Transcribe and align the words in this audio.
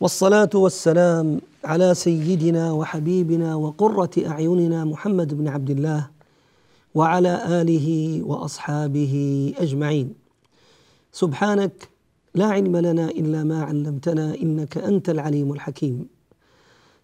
والصلاة 0.00 0.50
والسلام 0.54 1.40
على 1.64 1.94
سيدنا 1.94 2.72
وحبيبنا 2.72 3.54
وقرة 3.54 4.10
أعيننا 4.26 4.84
محمد 4.84 5.34
بن 5.34 5.48
عبد 5.48 5.70
الله 5.70 6.10
وعلى 6.94 7.60
آله 7.60 8.20
وأصحابه 8.24 9.14
أجمعين. 9.58 10.14
سبحانك 11.12 11.88
لا 12.34 12.46
علم 12.46 12.76
لنا 12.76 13.10
إلا 13.10 13.44
ما 13.44 13.62
علمتنا 13.62 14.34
إنك 14.34 14.78
أنت 14.78 15.10
العليم 15.10 15.52
الحكيم. 15.52 16.06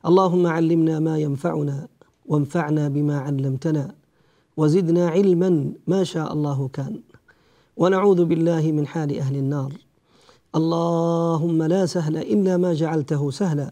اللهم 0.07 0.47
علمنا 0.47 0.99
ما 1.01 1.19
ينفعنا 1.19 1.89
وانفعنا 2.27 2.89
بما 2.89 3.19
علمتنا 3.21 3.95
وزدنا 4.57 5.09
علما 5.09 5.73
ما 5.87 6.05
شاء 6.05 6.33
الله 6.33 6.69
كان. 6.73 7.01
ونعوذ 7.77 8.25
بالله 8.25 8.73
من 8.73 8.87
حال 8.87 9.19
أهل 9.19 9.37
النار. 9.37 9.73
اللهم 10.57 11.63
لا 11.63 11.87
سهل 11.87 12.17
إلا 12.17 12.57
ما 12.57 12.75
جعلته 12.75 13.31
سهلا 13.31 13.71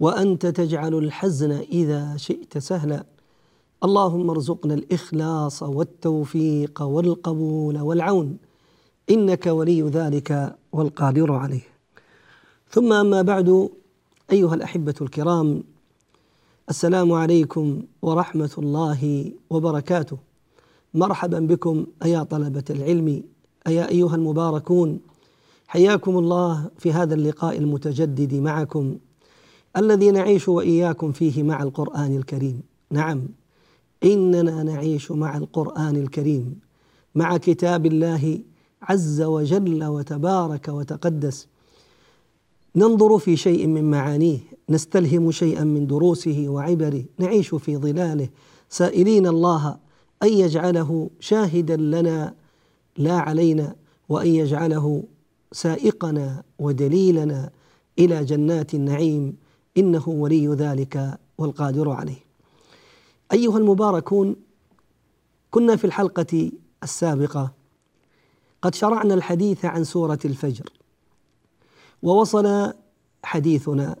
وأنت 0.00 0.46
تجعل 0.46 0.94
الحزن 0.94 1.52
إذا 1.52 2.16
شئت 2.16 2.58
سهلا. 2.58 3.04
اللهم 3.84 4.30
ارزقنا 4.30 4.74
الإخلاص 4.74 5.62
والتوفيق 5.62 6.82
والقبول 6.82 7.80
والعون 7.80 8.36
إنك 9.10 9.46
ولي 9.46 9.82
ذلك 9.82 10.56
والقادر 10.72 11.32
عليه. 11.32 11.66
ثم 12.70 12.92
أما 12.92 13.22
بعد 13.22 13.68
أيها 14.32 14.54
الأحبة 14.54 14.94
الكرام 15.00 15.62
السلام 16.70 17.12
عليكم 17.12 17.82
ورحمة 18.02 18.50
الله 18.58 19.32
وبركاته. 19.50 20.18
مرحبا 20.94 21.38
بكم 21.38 21.86
أيا 22.02 22.22
طلبة 22.22 22.64
العلم 22.70 23.22
أيا 23.66 23.88
أيها 23.88 24.14
المباركون. 24.14 25.00
حياكم 25.70 26.18
الله 26.18 26.70
في 26.78 26.92
هذا 26.92 27.14
اللقاء 27.14 27.58
المتجدد 27.58 28.34
معكم 28.34 28.96
الذي 29.76 30.10
نعيش 30.10 30.48
وإياكم 30.48 31.12
فيه 31.12 31.42
مع 31.42 31.62
القرآن 31.62 32.16
الكريم. 32.16 32.62
نعم 32.90 33.28
إننا 34.04 34.62
نعيش 34.62 35.10
مع 35.10 35.36
القرآن 35.36 35.96
الكريم 35.96 36.58
مع 37.14 37.36
كتاب 37.36 37.86
الله 37.86 38.38
عز 38.82 39.22
وجل 39.22 39.84
وتبارك 39.84 40.68
وتقدس. 40.68 41.46
ننظر 42.76 43.18
في 43.18 43.36
شيء 43.36 43.66
من 43.66 43.90
معانيه 43.90 44.38
نستلهم 44.68 45.30
شيئا 45.30 45.64
من 45.64 45.86
دروسه 45.86 46.44
وعبره 46.48 47.04
نعيش 47.18 47.54
في 47.54 47.76
ظلاله. 47.76 48.28
سائلين 48.68 49.26
الله 49.26 49.76
أن 50.22 50.28
يجعله 50.28 51.10
شاهدا 51.20 51.76
لنا 51.76 52.34
لا 52.96 53.18
علينا 53.18 53.74
وأن 54.08 54.26
يجعله 54.26 55.02
سائقنا 55.52 56.42
ودليلنا 56.58 57.50
إلى 57.98 58.24
جنات 58.24 58.74
النعيم 58.74 59.36
إنه 59.76 60.08
ولي 60.08 60.48
ذلك 60.48 61.18
والقادر 61.38 61.90
عليه. 61.90 62.24
أيها 63.32 63.58
المباركون 63.58 64.36
كنا 65.50 65.76
في 65.76 65.84
الحلقة 65.84 66.52
السابقة 66.82 67.52
قد 68.62 68.74
شرعنا 68.74 69.14
الحديث 69.14 69.64
عن 69.64 69.84
سورة 69.84 70.18
الفجر 70.24 70.72
ووصل 72.02 72.72
حديثنا 73.24 73.96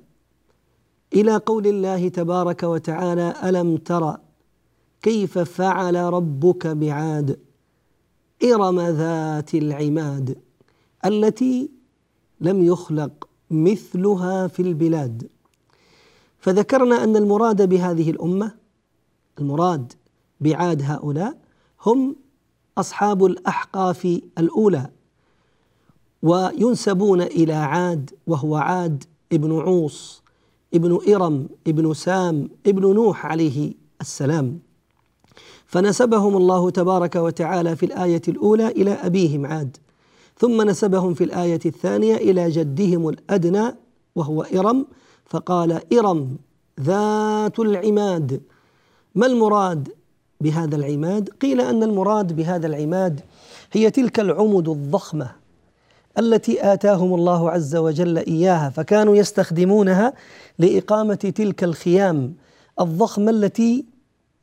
إلى 1.14 1.36
قول 1.36 1.66
الله 1.66 2.08
تبارك 2.08 2.62
وتعالى 2.62 3.34
ألم 3.44 3.76
تر 3.76 4.16
كيف 5.02 5.38
فعل 5.38 5.96
ربك 5.96 6.66
بعاد 6.66 7.40
إرم 8.44 8.80
ذات 8.80 9.54
العماد؟ 9.54 10.38
التي 11.04 11.70
لم 12.40 12.64
يخلق 12.64 13.28
مثلها 13.50 14.46
في 14.46 14.62
البلاد. 14.62 15.28
فذكرنا 16.38 17.04
أن 17.04 17.16
المراد 17.16 17.68
بهذه 17.68 18.10
الأمة 18.10 18.54
المراد 19.38 19.92
بعاد 20.40 20.82
هؤلاء 20.82 21.38
هم 21.86 22.16
أصحاب 22.78 23.24
الأحقاف 23.24 24.20
الأولى 24.38 24.90
وينسبون 26.22 27.22
إلى 27.22 27.52
عاد 27.52 28.10
وهو 28.26 28.56
عاد 28.56 29.04
ابن 29.32 29.60
عوص 29.60 30.22
ابن 30.74 30.98
إرم 31.14 31.48
ابن 31.66 31.94
سام 31.94 32.48
ابن 32.66 32.94
نوح 32.94 33.26
عليه 33.26 33.74
السلام. 34.00 34.58
فنسبهم 35.66 36.36
الله 36.36 36.70
تبارك 36.70 37.16
وتعالى 37.16 37.76
في 37.76 37.86
الآية 37.86 38.22
الأولى 38.28 38.68
إلى 38.68 38.90
أبيهم 38.90 39.46
عاد. 39.46 39.76
ثم 40.40 40.62
نسبهم 40.62 41.14
في 41.14 41.24
الآية 41.24 41.60
الثانية 41.66 42.16
إلى 42.16 42.50
جدهم 42.50 43.08
الأدنى 43.08 43.74
وهو 44.16 44.42
إرم 44.42 44.86
فقال 45.26 45.80
إرم 45.98 46.36
ذات 46.80 47.58
العماد. 47.58 48.40
ما 49.14 49.26
المراد 49.26 49.88
بهذا 50.40 50.76
العماد؟ 50.76 51.28
قيل 51.28 51.60
أن 51.60 51.82
المراد 51.82 52.36
بهذا 52.36 52.66
العماد 52.66 53.20
هي 53.72 53.90
تلك 53.90 54.20
العمد 54.20 54.68
الضخمة 54.68 55.30
التي 56.18 56.72
آتاهم 56.72 57.14
الله 57.14 57.50
عز 57.50 57.76
وجل 57.76 58.18
إياها 58.18 58.70
فكانوا 58.70 59.16
يستخدمونها 59.16 60.12
لإقامة 60.58 61.14
تلك 61.14 61.64
الخيام 61.64 62.34
الضخمة 62.80 63.30
التي 63.30 63.84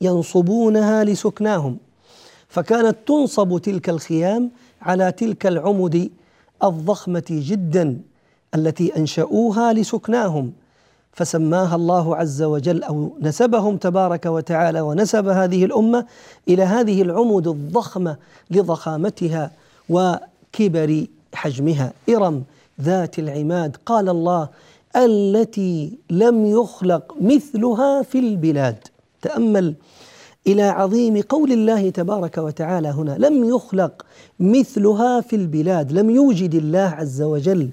ينصبونها 0.01 1.03
لسكناهم. 1.03 1.77
فكانت 2.47 2.97
تنصب 3.05 3.57
تلك 3.57 3.89
الخيام 3.89 4.51
على 4.81 5.11
تلك 5.11 5.47
العمد 5.47 6.09
الضخمة 6.63 7.23
جدا 7.29 7.97
التي 8.55 8.97
أنشأوها 8.97 9.73
لسكناهم 9.73 10.51
فسماها 11.13 11.75
الله 11.75 12.15
عز 12.15 12.43
وجل 12.43 12.83
أو 12.83 13.11
نسبهم 13.21 13.77
تبارك 13.77 14.25
وتعالى 14.25 14.81
ونسب 14.81 15.27
هذه 15.27 15.65
الأمة 15.65 16.05
إلى 16.47 16.63
هذه 16.63 17.01
العمد 17.01 17.47
الضخمة 17.47 18.17
لضخامتها 18.51 19.51
وكبر 19.89 21.05
حجمها. 21.33 21.93
إرم 22.09 22.43
ذات 22.81 23.19
العماد 23.19 23.77
قال 23.85 24.09
الله 24.09 24.49
التي 24.95 25.97
لم 26.09 26.45
يخلق 26.45 27.15
مثلها 27.21 28.01
في 28.01 28.19
البلاد. 28.19 28.77
تأمل 29.21 29.73
إلى 30.47 30.63
عظيم 30.63 31.21
قول 31.21 31.51
الله 31.51 31.89
تبارك 31.89 32.37
وتعالى 32.37 32.87
هنا 32.87 33.17
لم 33.19 33.43
يخلق 33.43 34.05
مثلها 34.39 35.21
في 35.21 35.35
البلاد 35.35 35.91
لم 35.91 36.09
يوجد 36.09 36.55
الله 36.55 36.79
عز 36.79 37.21
وجل. 37.21 37.69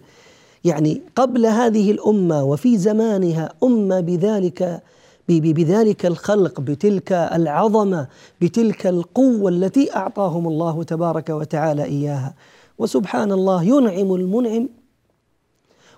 يعني 0.64 1.02
قبل 1.16 1.46
هذه 1.46 1.90
الأمة 1.90 2.44
وفي 2.44 2.78
زمانها 2.78 3.52
أمة 3.62 4.00
بذلك 4.00 4.82
بذلك 5.28 6.06
الخلق 6.06 6.60
بتلك 6.60 7.12
العظمة 7.12 8.06
بتلك 8.40 8.86
القوة 8.86 9.50
التي 9.50 9.96
أعطاهم 9.96 10.48
الله 10.48 10.82
تبارك 10.82 11.30
وتعالى 11.30 11.84
إياها. 11.84 12.34
وسبحان 12.78 13.32
الله 13.32 13.62
ينعم 13.62 14.14
المنعم 14.14 14.68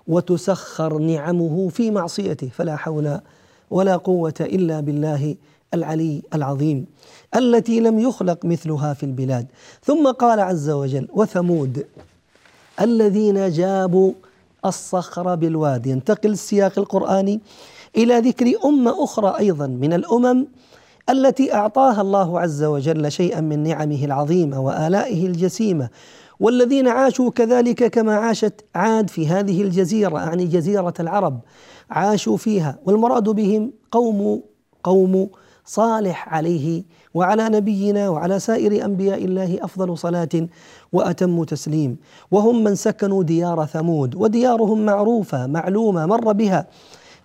وتسخر 0.08 0.98
نعمه 0.98 1.68
في 1.68 1.90
معصيته 1.90 2.48
فلا 2.48 2.76
حول 2.76 3.20
ولا 3.70 3.96
قوة 3.96 4.34
إلا 4.40 4.80
بالله. 4.80 5.34
العلي 5.76 6.22
العظيم 6.34 6.86
التي 7.36 7.80
لم 7.80 7.98
يخلق 7.98 8.44
مثلها 8.44 8.94
في 8.94 9.02
البلاد. 9.06 9.46
ثم 9.84 10.10
قال 10.10 10.40
عز 10.40 10.70
وجل 10.70 11.08
وثمود 11.12 11.86
الذين 12.80 13.50
جابوا 13.50 14.12
الصخر 14.64 15.34
بالواد 15.34 15.86
ينتقل 15.86 16.30
السياق 16.30 16.78
القرآني 16.78 17.40
إلى 17.96 18.18
ذكر 18.18 18.52
أمة 18.64 19.04
أخرى 19.04 19.38
أيضا 19.38 19.66
من 19.66 19.92
الأمم 19.92 20.46
التي 21.10 21.54
أعطاها 21.54 22.00
الله 22.00 22.40
عز 22.40 22.64
وجل 22.64 23.12
شيئا 23.12 23.40
من 23.40 23.62
نعمه 23.62 24.04
العظيمة 24.04 24.60
وآلائه 24.60 25.26
الجسيمة. 25.26 25.88
والذين 26.40 26.88
عاشوا 26.88 27.30
كذلك 27.30 27.86
كما 27.86 28.14
عاشت 28.14 28.64
عاد 28.74 29.10
في 29.10 29.28
هذه 29.28 29.62
الجزيرة 29.62 30.18
اعني 30.18 30.44
جزيرة 30.44 30.94
العرب 31.00 31.40
عاشوا 31.90 32.36
فيها. 32.36 32.78
والمراد 32.84 33.28
بهم 33.28 33.72
قوم 33.90 34.42
قوم 34.84 35.28
صالح 35.66 36.34
عليه 36.34 36.82
وعلى 37.14 37.48
نبينا 37.48 38.08
وعلى 38.08 38.38
سائر 38.38 38.84
أنبياء 38.84 39.24
الله 39.24 39.58
أفضل 39.62 39.98
صلاة 39.98 40.28
وأتم 40.92 41.44
تسليم. 41.44 41.96
وهم 42.30 42.64
من 42.64 42.74
سكنوا 42.74 43.22
ديار 43.22 43.66
ثمود 43.66 44.14
وديارهم 44.14 44.86
معروفة 44.86 45.46
معلومة 45.46 46.06
مر 46.06 46.32
بها. 46.32 46.66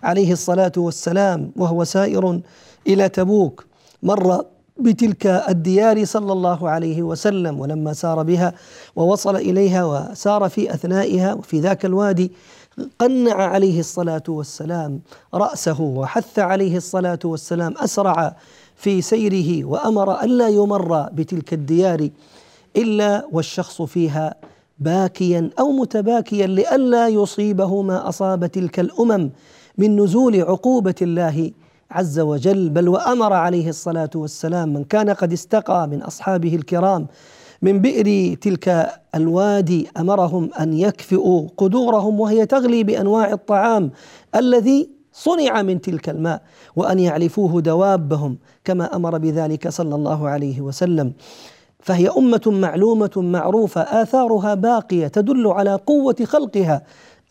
عليه 0.02 0.32
الصلاة 0.32 0.72
والسلام 0.76 1.52
وهو 1.56 1.84
سائر 1.84 2.40
إلى 2.86 3.08
تبوك. 3.08 3.66
مر 4.02 4.44
بتلك 4.78 5.26
الديار 5.26 6.04
صلى 6.04 6.32
الله 6.32 6.70
عليه 6.70 7.02
وسلم 7.02 7.60
ولما 7.60 7.92
سار 7.92 8.22
بها 8.22 8.54
ووصل 8.96 9.36
إليها 9.36 9.84
وسار 9.84 10.48
في 10.48 10.74
أثنائها 10.74 11.34
وفي 11.34 11.60
ذاك 11.60 11.84
الوادي. 11.84 12.32
قنع 12.98 13.34
عليه 13.34 13.80
الصلاة 13.80 14.22
والسلام 14.28 15.00
رأسه 15.34 15.80
وحث 15.80 16.38
عليه 16.38 16.76
الصلاة 16.76 17.18
والسلام 17.24 17.74
أسرع 17.78 18.36
في 18.76 19.02
سيره 19.02 19.64
وأمر 19.64 20.22
الا 20.22 20.48
يمر 20.48 21.08
بتلك 21.12 21.52
الديار 21.52 22.08
إلا 22.76 23.26
والشخص 23.32 23.82
فيها 23.82 24.34
باكيا 24.78 25.50
أو 25.58 25.72
متباكيا 25.72 26.46
لئلا 26.46 27.08
يصيبه 27.08 27.82
ما 27.82 28.08
أصاب 28.08 28.46
تلك 28.46 28.80
الأمم 28.80 29.30
من 29.78 30.00
نزول 30.00 30.40
عقوبة 30.40 30.94
الله 31.02 31.50
عز 31.90 32.18
وجل 32.20 32.70
بل 32.70 32.88
وأمر 32.88 33.32
عليه 33.32 33.68
الصلاة 33.68 34.10
والسلام 34.14 34.72
من 34.72 34.84
كان 34.84 35.10
قد 35.10 35.32
استقى 35.32 35.88
من 35.88 36.02
أصحابه 36.02 36.54
الكرام 36.56 37.06
من 37.62 37.78
بئر 37.78 38.34
تلك 38.34 38.92
الوادي 39.14 39.88
أمرهم 39.96 40.50
أن 40.60 40.72
يكفئوا 40.72 41.48
قدورهم 41.56 42.20
وهي 42.20 42.46
تغلي 42.46 42.84
بأنواع 42.84 43.32
الطعام 43.32 43.90
الذي 44.36 44.90
صنع 45.12 45.62
من 45.62 45.80
تلك 45.80 46.08
الماء 46.08 46.42
وأن 46.76 46.98
يعلفوه 46.98 47.60
دوابهم 47.60 48.38
كما 48.64 48.96
أمر 48.96 49.18
بذلك 49.18 49.68
صلى 49.68 49.94
الله 49.94 50.28
عليه 50.28 50.60
وسلم. 50.60 51.12
فهي 51.80 52.08
أمة 52.08 52.40
معلومة 52.46 53.10
معروفة 53.16 53.80
آثارها 53.80 54.54
باقية 54.54 55.06
تدل 55.08 55.46
على 55.46 55.74
قوة 55.74 56.16
خلقها 56.24 56.82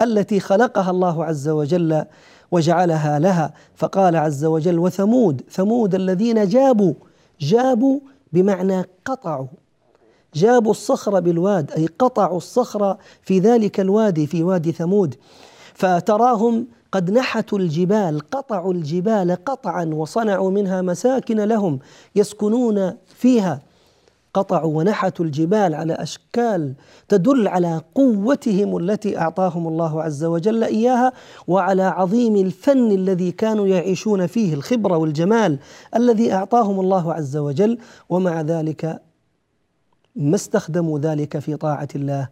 التي 0.02 0.40
خلقها 0.40 0.92
الله 0.92 1.26
عز 1.26 1.50
وجل 1.50 2.06
وجعلها 2.52 3.20
لها. 3.20 3.54
فقال 3.76 4.16
عز 4.16 4.46
وجل 4.46 4.80
وثمود 4.80 5.42
ثمود 5.52 5.96
الذين 5.96 6.48
جابوا 6.48 6.94
جابوا 7.40 8.00
بمعنى 8.34 8.84
قطعوا. 9.06 9.48
جابوا 10.36 10.72
الصخر 10.72 11.20
بالواد 11.20 11.72
أي 11.72 11.88
قطعوا 12.00 12.38
الصخر 12.38 12.98
في 13.22 13.40
ذلك 13.40 13.80
الوادي 13.80 14.28
في 14.28 14.44
وادي 14.44 14.72
ثمود. 14.72 15.16
فتراهم 15.74 16.68
قد 16.92 17.12
نحتوا 17.12 17.60
الجبال 17.60 18.20
قطعوا 18.32 18.74
الجبال 18.74 19.38
قطعا 19.46 19.86
وصنعوا 19.86 20.52
منها 20.52 20.82
مساكن 20.82 21.40
لهم 21.40 21.80
يسكنون 22.16 22.94
فيها. 23.16 23.62
قطعوا 24.34 24.78
ونحتوا 24.78 25.26
الجبال 25.26 25.76
على 25.76 25.94
أشكال 25.94 26.74
تدل 27.10 27.48
على 27.48 27.82
قوتهم 27.96 28.78
التي 28.78 29.18
أعطاهم 29.18 29.68
الله 29.68 30.04
عز 30.04 30.24
وجل 30.24 30.64
إياها 30.64 31.14
وعلى 31.48 31.84
عظيم 31.84 32.36
الفن 32.36 32.92
الذي 32.92 33.32
كانوا 33.32 33.68
يعيشون 33.68 34.28
فيه 34.28 34.54
الخبرة 34.54 34.98
والجمال 34.98 35.60
الذي 35.96 36.34
أعطاهم 36.34 36.80
الله 36.80 37.14
عز 37.14 37.38
وجل. 37.38 37.78
ومع 38.10 38.42
ذلك 38.42 39.02
ما 40.16 40.36
استخدموا 40.36 41.00
ذلك 41.00 41.40
في 41.40 41.56
طاعة 41.56 41.88
الله 41.96 42.30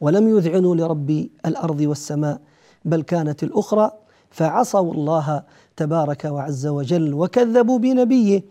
ولم 0.00 0.36
يذعنوا 0.36 0.76
لرب 0.76 1.28
الأرض 1.46 1.80
والسماء 1.80 2.40
بل 2.84 3.02
كانت 3.02 3.42
الأخرى 3.42 3.90
فعصوا 4.30 4.94
الله 4.94 5.42
تبارك 5.76 6.24
وعز 6.24 6.66
وجل 6.66 7.14
وكذبوا 7.14 7.78
بنبيه 7.78 8.44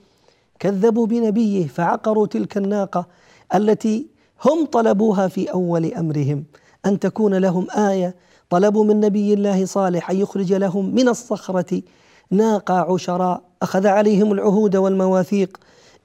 كذبوا 0.59 1.07
بنبيه 1.07 1.68
فعقروا 1.68 2.27
تلك 2.27 2.57
الناقة 2.57 3.07
التي 3.56 4.07
هم 4.45 4.65
طلبوها 4.65 5.27
في 5.27 5.51
أول 5.51 5.94
أمرهم 5.94 6.44
أن 6.85 7.00
تكون 7.00 7.35
لهم 7.35 7.68
آية 7.71 8.15
طلبوا 8.50 8.83
من 8.83 9.00
نبي 9.00 9.33
الله 9.33 9.65
صالح 9.65 10.09
أن 10.09 10.18
يخرج 10.18 10.53
لهم 10.53 10.95
من 10.95 11.07
الصخرة 11.07 11.81
ناقة 12.31 12.94
عشراء 12.94 13.41
أخذ 13.62 13.88
عليهم 13.88 14.31
العهود 14.31 14.75
والمواثيق 14.75 15.57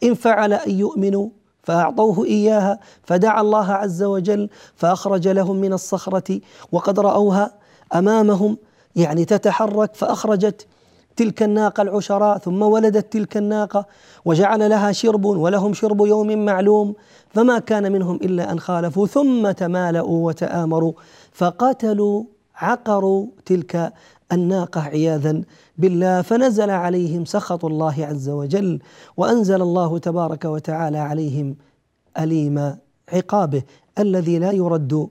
إن 0.03 0.15
فعل 0.15 0.53
أن 0.53 0.71
يؤمنوا 0.71 1.29
فأعطوه 1.63 2.25
إياها 2.25 2.79
فدعا 3.05 3.41
الله 3.41 3.73
عز 3.73 4.03
وجل 4.03 4.49
فأخرج 4.77 5.29
لهم 5.29 5.57
من 5.57 5.73
الصخرة 5.73 6.41
وقد 6.73 7.01
رأوها 7.01 7.51
أمامهم 7.95 8.59
يعني 8.97 9.25
تتحرك 9.25 9.95
فأخرجت 9.95 10.67
تلك 11.17 11.43
الناقة 11.43 11.83
العشراء 11.83 12.39
ثم 12.39 12.63
ولدت 12.63 13.13
تلك 13.13 13.37
الناقة 13.37 13.87
وجعل 14.25 14.71
لها 14.71 14.93
شرب 14.93 15.25
ولهم 15.25 15.75
شرب 15.75 16.07
يوم 16.07 16.45
معلوم 16.45 16.95
فما 17.31 17.59
كان 17.59 17.93
منهم 17.93 18.17
إلا 18.17 18.53
أن 18.53 18.61
خالفوا 18.61 19.07
ثم 19.07 19.51
تمالؤوا 19.51 20.27
وتآمروا 20.27 20.93
فقتلوا 21.33 22.25
عقروا 22.57 23.27
تلك 23.47 23.93
الناقة 24.33 24.81
عياذا 24.81 25.43
بالله 25.79 26.23
فنزل 26.23 26.71
عليهم 26.71 27.25
سخط 27.25 27.65
الله 27.65 27.95
عز 28.07 28.29
وجل 28.29 28.79
وأنزل 29.17 29.63
الله 29.63 29.99
تبارك 29.99 30.45
وتعالى 30.45 30.99
عليهم 30.99 31.57
أليم 32.19 32.77
عقابه 33.13 33.63
الذي 33.99 34.39
لا 34.39 34.53
يرد 34.53 35.09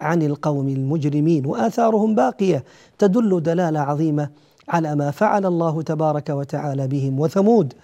عن 0.00 0.22
القوم 0.22 0.68
المجرمين 0.68 1.46
وآثارهم 1.46 2.14
باقية 2.14 2.64
تدل 2.98 3.42
دلالة 3.42 3.80
عظيمة 3.80 4.30
على 4.68 4.94
ما 4.94 5.10
فعل 5.10 5.46
الله 5.46 5.82
تبارك 5.82 6.30
وتعالى 6.30 6.88
بهم. 6.88 7.20
وثمود 7.20 7.74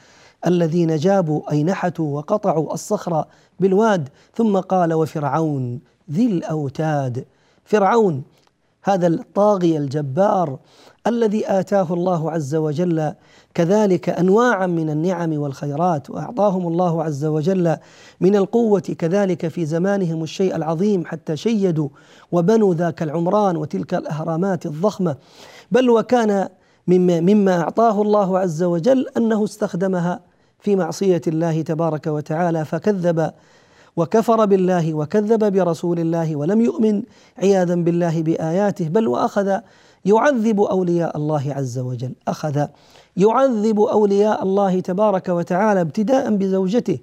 الذين 0.47 0.97
جابوا 0.97 1.53
أي 1.53 1.65
نحتوا 1.65 2.17
وقطعوا 2.17 2.75
الصخر 2.75 3.25
بالواد 3.61 4.09
ثم 4.35 4.59
قال 4.59 4.93
وفرعون 4.93 5.81
ذي 6.11 6.27
الأوتاد. 6.27 7.25
فرعون 7.65 8.23
هذا 8.83 9.07
الطاغي 9.07 9.79
الجبار 9.79 10.59
الذي 11.07 11.51
آتاه 11.51 11.95
الله 11.95 12.31
عز 12.31 12.55
وجل 12.55 13.13
كذلك 13.55 14.09
أنواعا 14.09 14.67
من 14.67 14.91
النعم 14.91 15.39
والخيرات 15.39 16.11
وأعطاهم 16.11 16.69
الله 16.69 17.03
عز 17.05 17.25
وجل 17.25 17.77
من 18.21 18.37
القوة 18.37 18.81
كذلك 18.81 19.49
في 19.49 19.67
زمانهم 19.67 20.23
الشيء 20.23 20.57
العظيم 20.57 21.07
حتى 21.07 21.37
شيدوا 21.37 21.89
وبنوا 22.33 22.75
ذاك 22.75 23.03
العمران 23.03 23.57
وتلك 23.57 23.95
الأهرامات 23.95 24.67
الضخمة. 24.67 25.17
بل 25.73 25.91
وكان 25.91 26.49
مما 26.87 27.21
مما 27.21 27.61
أعطاه 27.61 28.03
الله 28.03 28.39
عز 28.39 28.63
وجل 28.63 29.07
أنه 29.17 29.45
استخدمها 29.45 30.21
في 30.61 30.77
معصية 30.77 31.21
الله 31.27 31.63
تبارك 31.63 32.07
وتعالى 32.07 32.65
فكذب 32.65 33.33
وكفر 33.99 34.45
بالله 34.45 34.95
وكذب 34.95 35.53
برسول 35.53 35.99
الله 36.01 36.37
ولم 36.37 36.61
يؤمن 36.61 37.03
عياذا 37.39 37.75
بالله 37.75 38.23
بآياته 38.23 38.89
بل 38.89 39.09
وأخذ 39.09 39.59
يعذب 40.05 40.61
أولياء 40.61 41.17
الله 41.17 41.45
عز 41.59 41.79
وجل. 41.79 42.13
أخذ 42.29 42.67
يعذب 43.17 43.81
أولياء 43.81 44.43
الله 44.43 44.81
تبارك 44.81 45.29
وتعالى 45.29 45.81
ابتداء 45.81 46.37
بزوجته 46.37 46.99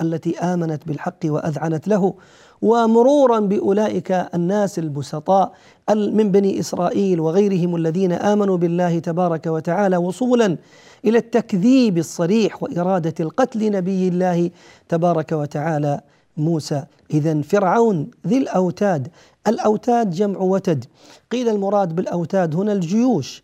التي 0.00 0.38
آمنت 0.38 0.86
بالحق 0.86 1.22
وأذعنت 1.24 1.88
له 1.88 2.14
ومرورا 2.62 3.40
بأولئك 3.40 4.10
الناس 4.34 4.78
البسطاء 4.78 5.52
من 5.90 6.32
بني 6.32 6.60
إسرائيل 6.60 7.20
وغيرهم 7.20 7.76
الذين 7.76 8.12
آمنوا 8.12 8.56
بالله 8.56 8.98
تبارك 8.98 9.46
وتعالى 9.46 9.96
وصولا 9.96 10.56
إلى 11.04 11.18
التكذيب 11.18 11.98
الصريح 11.98 12.62
وإرادة 12.62 13.14
القتل 13.20 13.70
نبي 13.70 14.08
الله 14.08 14.50
تبارك 14.88 15.32
وتعالى 15.32 16.00
موسى. 16.36 16.84
اذا 17.10 17.42
فرعون 17.42 18.10
ذي 18.26 18.38
الأوتاد. 18.38 19.08
الأوتاد 19.46 20.10
جمع 20.10 20.38
وتد. 20.38 20.84
قيل 21.30 21.48
المراد 21.48 21.96
بالأوتاد 21.96 22.54
هنا 22.54 22.72
الجيوش 22.72 23.42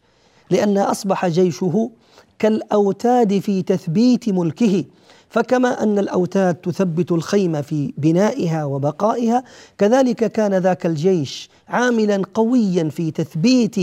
لأن 0.50 0.78
أصبح 0.78 1.26
جيشه 1.26 1.90
كالأوتاد 2.38 3.38
في 3.38 3.62
تثبيت 3.62 4.28
ملكه. 4.28 4.84
فكما 5.28 5.82
أن 5.82 5.98
الأوتاد 5.98 6.54
تثبت 6.54 7.12
الخيمه 7.12 7.60
في 7.60 7.92
بنائها 7.98 8.64
وبقائها 8.64 9.44
كذلك 9.78 10.32
كان 10.32 10.54
ذاك 10.54 10.86
الجيش 10.86 11.50
عاملا 11.68 12.22
قويا 12.34 12.88
في 12.88 13.10
تثبيت 13.10 13.76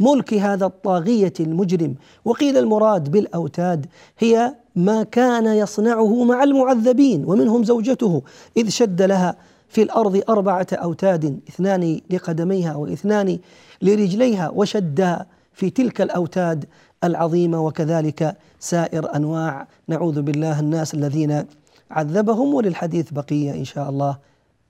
ملك 0.00 0.34
هذا 0.34 0.66
الطاغية 0.66 1.32
المجرم. 1.40 1.94
وقيل 2.24 2.58
المراد 2.58 3.10
بالأوتاد 3.10 3.86
هي 4.18 4.54
ما 4.76 5.02
كان 5.02 5.46
يصنعه 5.46 6.24
مع 6.24 6.42
المعذبين 6.42 7.24
ومنهم 7.24 7.64
زوجته 7.64 8.22
إذ 8.56 8.68
شد 8.68 9.02
لها 9.02 9.36
في 9.68 9.82
الأرض 9.82 10.22
أربعة 10.28 10.66
أوتاد 10.72 11.40
اثنان 11.48 12.00
لقدميها 12.10 12.74
واثنان 12.74 13.38
لرجليها 13.82 14.50
وشد 14.50 15.26
في 15.52 15.70
تلك 15.70 16.00
الأوتاد 16.00 16.64
العظيمة 17.04 17.66
وكذلك 17.66 18.36
سائر 18.60 19.16
أنواع. 19.16 19.68
نعوذ 19.88 20.22
بالله 20.22 20.60
الناس 20.60 20.94
الذين 20.94 21.44
عذبهم 21.90 22.54
وللحديث 22.54 23.10
بقية 23.10 23.50
إن 23.50 23.64
شاء 23.64 23.88
الله 23.88 24.18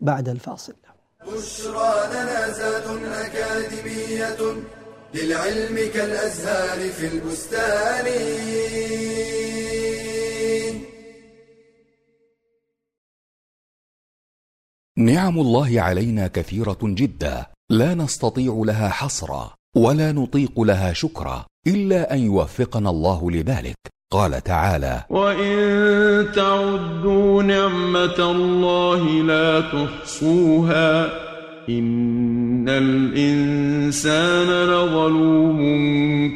بعد 0.00 0.28
الفاصل. 0.28 0.72
بشرى 1.26 1.92
لنا 2.10 2.52
زاد 2.52 2.82
أكاديمية 3.04 4.62
للعلم 5.14 5.90
كالأزهار 5.94 6.90
في 6.90 7.06
البستان. 7.06 8.06
نعم 14.98 15.38
الله 15.40 15.80
علينا 15.80 16.26
كثيرة 16.26 16.78
جدا. 16.82 17.46
لا 17.70 17.94
نستطيع 17.94 18.62
لها 18.66 18.88
حصرا 18.88 19.54
ولا 19.76 20.12
نطيق 20.12 20.60
لها 20.60 20.92
شكرا 20.92 21.44
إلا 21.66 22.14
أن 22.14 22.18
يوفقنا 22.18 22.90
الله 22.90 23.30
لذلك. 23.30 23.74
قال 24.12 24.44
تعالى 24.44 25.04
وإن 25.10 26.32
تعدوا 26.32 27.42
نعمة 27.42 28.18
الله 28.18 29.04
لا 29.04 29.60
تحصوها 29.60 31.06
إن 31.68 32.68
الإنسان 32.68 34.46
لظلوم 34.66 35.60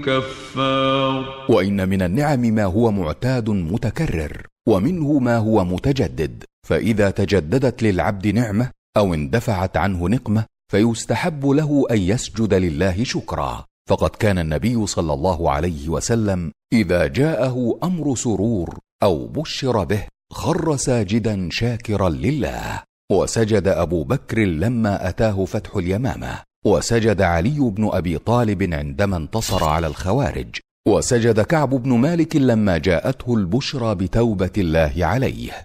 كفار. 0.03 1.25
وإن 1.49 1.89
من 1.89 2.03
النعم 2.03 2.41
ما 2.41 2.65
هو 2.65 2.91
معتاد 2.91 3.51
متكرر 3.51 4.47
ومنه 4.69 5.19
ما 5.19 5.37
هو 5.37 5.65
متجدد. 5.65 6.45
فإذا 6.67 7.11
تجددت 7.11 7.83
للعبد 7.83 8.27
نعمة 8.27 8.71
أو 8.97 9.15
اندفعت 9.15 9.77
عنه 9.77 10.09
نقمة 10.09 10.45
فيستحب 10.73 11.47
له 11.47 11.85
أن 11.91 11.99
يسجد 11.99 12.55
لله 12.55 13.05
شكرا. 13.05 13.65
فقد 13.89 14.11
كان 14.11 14.39
النبي 14.39 14.87
صلى 14.87 15.13
الله 15.13 15.51
عليه 15.51 15.89
وسلم 15.89 16.53
إذا 16.73 17.07
جاءه 17.07 17.79
أمر 17.83 18.15
سرور 18.15 18.79
أو 19.03 19.27
بشر 19.27 19.85
به 19.85 20.03
خر 20.33 20.77
ساجدا 20.77 21.49
شاكرا 21.51 22.09
لله. 22.09 22.83
وسجد 23.13 23.69
أبو 23.69 24.05
بكر 24.05 24.39
لما 24.39 25.09
أتاه 25.09 25.45
فتح 25.45 25.77
اليمامة. 25.77 26.43
وسجد 26.67 27.23
علي 27.23 27.59
بن 27.61 27.91
أبي 27.93 28.19
طالب 28.19 28.75
عندما 28.75 29.17
انتصر 29.17 29.65
على 29.65 29.87
الخوارج. 29.87 30.57
وسجد 30.89 31.41
كعب 31.41 31.71
بن 31.71 31.93
مالك 31.93 32.37
لما 32.37 32.79
جاءته 32.79 33.35
البشرى 33.35 33.95
بتوبة 33.95 34.51
الله 34.59 34.95
عليه. 34.99 35.65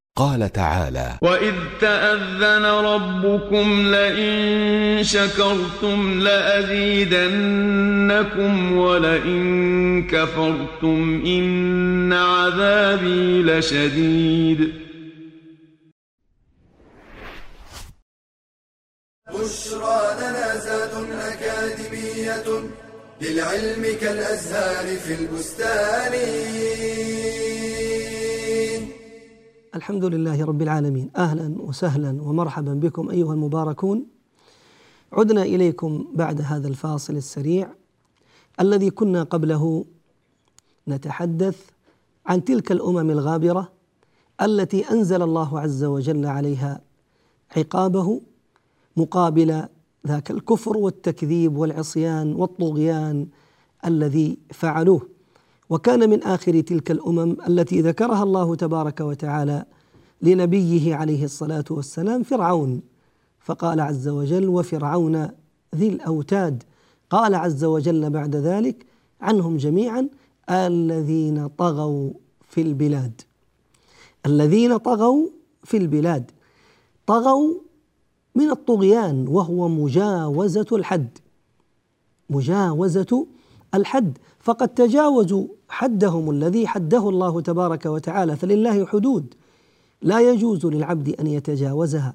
قال 0.15 0.51
تعالى 0.51 1.17
وإذ 1.21 1.53
تأذن 1.81 2.65
ربكم 2.65 3.91
لئن 3.91 5.03
شكرتم 5.03 6.19
لأزيدنكم 6.19 7.11
ولئن 8.77 10.07
كفرتم 10.07 11.23
إن 11.25 12.13
عذابي 12.13 13.43
لشديد. 13.43 14.73
بشرى 19.29 20.01
لنا 20.19 20.57
زاد 20.57 20.91
أكاديمية 21.11 22.69
للعلم 23.21 23.97
كالأزهار 24.01 24.97
في 24.97 25.13
البستان. 25.13 26.13
الحمد 29.75 30.05
لله 30.05 30.45
رب 30.45 30.61
العالمين. 30.61 31.09
أهلا 31.15 31.61
وسهلا 31.61 32.21
ومرحبا 32.21 32.73
بكم 32.73 33.09
أيها 33.09 33.33
المباركون. 33.33 34.05
عدنا 35.13 35.43
إليكم 35.43 36.07
بعد 36.13 36.41
هذا 36.41 36.67
الفاصل 36.67 37.15
السريع 37.15 37.69
الذي 38.59 38.89
كنا 38.89 39.23
قبله 39.23 39.85
نتحدث 40.87 41.69
عن 42.25 42.43
تلك 42.43 42.71
الأمم 42.71 43.09
الغابرة 43.09 43.71
التي 44.41 44.91
أنزل 44.91 45.21
الله 45.21 45.59
عز 45.59 45.83
وجل 45.83 46.25
عليها 46.25 46.81
عقابه 47.57 48.21
مقابل 48.97 49.63
ذاك 50.07 50.31
الكفر 50.31 50.77
والتكذيب 50.77 51.57
والعصيان 51.57 52.35
والطغيان 52.35 53.27
الذي 53.85 54.37
فعلوه. 54.53 55.07
وكان 55.71 56.09
من 56.09 56.23
آخر 56.23 56.61
تلك 56.61 56.91
الأمم 56.91 57.37
التي 57.47 57.81
ذكرها 57.81 58.23
الله 58.23 58.55
تبارك 58.55 58.99
وتعالى 58.99 59.65
لنبيه 60.21 60.95
عليه 60.95 61.23
الصلاة 61.23 61.65
والسلام 61.69 62.23
فرعون. 62.23 62.81
فقال 63.39 63.79
عز 63.79 64.07
وجل 64.07 64.47
وفرعون 64.47 65.29
ذي 65.75 65.87
الأوتاد 65.87 66.63
قال 67.09 67.35
عز 67.35 67.63
وجل 67.63 68.09
بعد 68.09 68.35
ذلك 68.35 68.85
عنهم 69.21 69.57
جميعا 69.57 70.09
الذين 70.49 71.47
طغوا 71.47 72.09
في 72.49 72.61
البلاد 72.61 73.21
الذين 74.25 74.77
طغوا 74.77 75.27
في 75.63 75.77
البلاد. 75.77 76.31
طغوا 77.07 77.53
من 78.35 78.49
الطغيان 78.51 79.27
وهو 79.27 79.67
مجاوزة 79.67 80.65
الحد. 80.71 81.17
مجاوزة 82.29 83.27
الحد. 83.75 84.17
فقد 84.39 84.67
تجاوزوا 84.67 85.47
حدهم 85.69 86.29
الذي 86.29 86.67
حده 86.67 87.09
الله 87.09 87.41
تبارك 87.41 87.85
وتعالى 87.85 88.35
فلله 88.35 88.85
حدود. 88.85 89.33
لا 90.01 90.19
يجوز 90.19 90.65
للعبد 90.65 91.15
أن 91.19 91.27
يتجاوزها. 91.27 92.13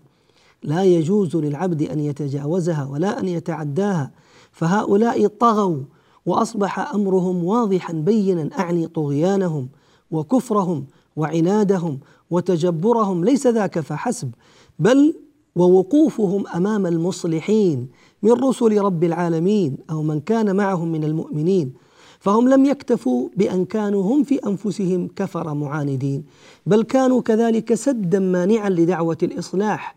لا 0.63 0.85
يجوز 0.85 1.37
للعبد 1.37 1.83
أن 1.83 2.01
يتجاوزها 2.01 2.87
ولا 2.87 3.21
أن 3.21 3.29
يتعداها. 3.29 4.11
فهؤلاء 4.53 5.27
طغوا 5.27 5.83
وأصبح 6.27 6.95
أمرهم 6.95 7.45
واضحا 7.45 7.93
بينا 7.93 8.51
أعني 8.59 8.87
طغيانهم 8.87 9.69
وكفرهم 10.11 10.85
وعنادهم 11.17 11.99
وتجبرهم. 12.31 13.25
ليس 13.25 13.47
ذاك 13.47 13.81
فحسب 13.81 14.31
بل 14.79 15.15
ووقوفهم 15.57 16.47
أمام 16.47 16.87
المصلحين. 16.87 17.89
من 18.27 18.33
رسل 18.33 18.79
رب 18.79 19.05
العالمين 19.05 19.77
أو 19.91 20.03
من 20.03 20.21
كان 20.21 20.57
معهم 20.57 20.93
من 20.93 21.05
المؤمنين 21.05 21.73
فهم 22.19 22.49
لم 22.49 22.65
يكتفوا 22.65 23.29
بأن 23.37 23.65
كانوا 23.65 24.03
هم 24.03 24.25
في 24.25 24.39
أنفسهم 24.47 25.09
كفر 25.17 25.55
معاندين 25.55 26.25
بل 26.67 26.83
كانوا 26.83 27.21
كذلك 27.23 27.75
سدا 27.75 28.19
مانعا 28.19 28.71
لدعوة 28.71 29.19
الإصلاح 29.23 29.97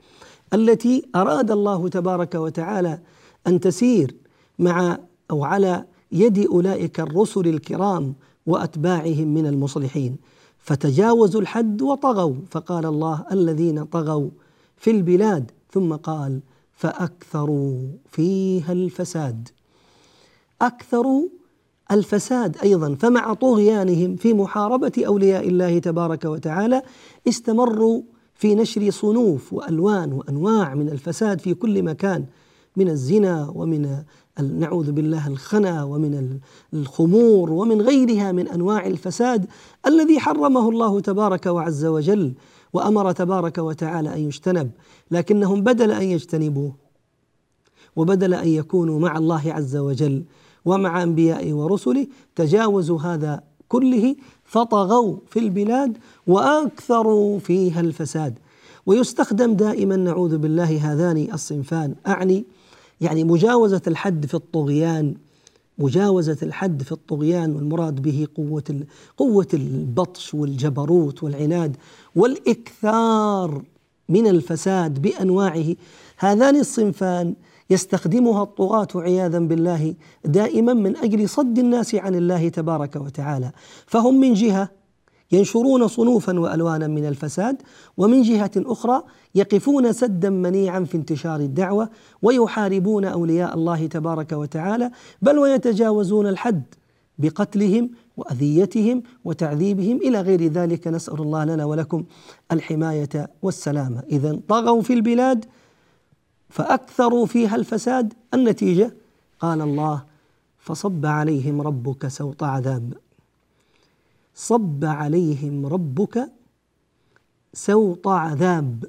التي 0.53 1.05
أراد 1.15 1.51
الله 1.51 1.87
تبارك 1.89 2.35
وتعالى 2.35 2.99
أن 3.47 3.59
تسير 3.59 4.15
مع 4.59 4.97
أو 5.31 5.43
على 5.43 5.85
يد 6.11 6.47
أولئك 6.47 6.99
الرسل 6.99 7.47
الكرام 7.47 8.13
وأتباعهم 8.45 9.27
من 9.27 9.45
المصلحين. 9.45 10.15
فتجاوزوا 10.59 11.41
الحد 11.41 11.81
وطغوا 11.81 12.35
فقال 12.51 12.85
الله 12.85 13.25
الذين 13.31 13.83
طغوا 13.83 14.29
في 14.77 14.91
البلاد 14.91 15.51
ثم 15.71 15.93
قال 15.95 16.39
فأكثروا 16.79 17.77
فيها 18.11 18.71
الفساد. 18.71 19.49
اكثروا 20.61 21.23
الفساد 21.91 22.57
أيضا 22.63 22.95
فمع 22.95 23.33
طغيانهم 23.33 24.15
في 24.15 24.33
محاربة 24.33 24.91
أولياء 25.07 25.47
الله 25.47 25.79
تبارك 25.79 26.25
وتعالى 26.25 26.81
استمروا 27.27 28.01
في 28.35 28.55
نشر 28.55 28.89
صنوف 28.89 29.53
وألوان 29.53 30.13
وأنواع 30.13 30.75
من 30.75 30.89
الفساد 30.89 31.39
في 31.39 31.53
كل 31.53 31.83
مكان 31.83 32.25
من 32.77 32.89
الزنا 32.89 33.51
ومن 33.55 34.03
نعوذ 34.59 34.91
بالله 34.91 35.27
الخنا 35.27 35.83
ومن 35.83 36.39
الخمور 36.73 37.51
ومن 37.51 37.81
غيرها 37.81 38.31
من 38.31 38.47
أنواع 38.47 38.87
الفساد 38.87 39.45
الذي 39.87 40.19
حرمه 40.19 40.69
الله 40.69 40.99
تبارك 40.99 41.45
وعز 41.45 41.85
وجل. 41.85 42.33
وأمر 42.73 43.11
تبارك 43.11 43.57
وتعالى 43.57 44.13
أن 44.13 44.19
يجتنب 44.19 44.71
لكنهم 45.11 45.61
بدل 45.61 45.91
أن 45.91 46.03
يجتنبوه 46.03 46.75
وبدل 47.95 48.33
أن 48.33 48.47
يكونوا 48.47 48.99
مع 48.99 49.17
الله 49.17 49.53
عز 49.53 49.77
وجل 49.77 50.23
ومع 50.65 51.03
أنبيائه 51.03 51.53
ورسله 51.53 52.07
تجاوزوا 52.35 53.01
هذا 53.01 53.43
كله 53.67 54.15
فطغوا 54.43 55.17
في 55.27 55.39
البلاد 55.39 55.97
وأكثروا 56.27 57.39
فيها 57.39 57.79
الفساد. 57.79 58.39
ويستخدم 58.85 59.53
دائما 59.53 59.95
نعوذ 59.95 60.37
بالله 60.37 60.91
هذان 60.93 61.27
الصنفان 61.33 61.95
أعني 62.07 62.45
يعني 63.01 63.23
مجاوزة 63.23 63.81
الحد 63.87 64.25
في 64.25 64.33
الطغيان 64.33 65.15
مجاوزة 65.79 66.37
الحد 66.43 66.83
في 66.83 66.91
الطغيان 66.91 67.55
والمراد 67.55 68.01
به 68.01 68.27
قوة 68.35 68.83
قوة 69.17 69.47
البطش 69.53 70.33
والجبروت 70.33 71.23
والعناد 71.23 71.77
والإكثار 72.15 73.63
من 74.09 74.27
الفساد 74.27 75.01
بأنواعه. 75.01 75.75
هذان 76.17 76.55
الصنفان 76.55 77.35
يستخدمها 77.69 78.43
الطغاة 78.43 78.87
عياذا 78.95 79.39
بالله 79.39 79.95
دائما 80.25 80.73
من 80.73 80.97
أجل 80.97 81.29
صد 81.29 81.59
الناس 81.59 81.95
عن 81.95 82.15
الله 82.15 82.49
تبارك 82.49 82.95
وتعالى. 82.95 83.51
فهم 83.85 84.19
من 84.19 84.33
جهة 84.33 84.78
ينشرون 85.31 85.87
صنوفا 85.87 86.39
وألوانا 86.39 86.87
من 86.87 87.05
الفساد 87.05 87.61
ومن 87.97 88.21
جهة 88.21 88.51
أخرى 88.57 89.03
يقفون 89.35 89.93
سدا 89.93 90.29
منيعا 90.29 90.83
في 90.83 90.97
انتشار 90.97 91.39
الدعوة 91.39 91.89
ويحاربون 92.21 93.05
أولياء 93.05 93.53
الله 93.53 93.87
تبارك 93.87 94.31
وتعالى 94.31 94.91
بل 95.21 95.39
ويتجاوزون 95.39 96.27
الحد 96.27 96.63
بقتلهم 97.19 97.89
وأذيتهم 98.17 99.03
وتعذيبهم. 99.25 99.97
إلى 99.97 100.21
غير 100.21 100.47
ذلك 100.47 100.87
نسأل 100.87 101.21
الله 101.21 101.45
لنا 101.45 101.65
ولكم 101.65 102.03
الحماية 102.51 103.29
والسلامه 103.41 104.03
اذا 104.11 104.39
طغوا 104.47 104.81
في 104.81 104.93
البلاد 104.93 105.45
فأكثروا 106.49 107.25
فيها 107.25 107.55
الفساد. 107.55 108.13
النتيجة 108.33 108.93
قال 109.39 109.61
الله 109.61 110.03
فصب 110.57 111.05
عليهم 111.05 111.61
ربك 111.61 112.07
سوط 112.07 112.43
عذاب. 112.43 112.93
صب 114.39 114.85
عليهم 114.85 115.65
ربك 115.65 116.31
سوط 117.53 118.07
عذاب. 118.07 118.85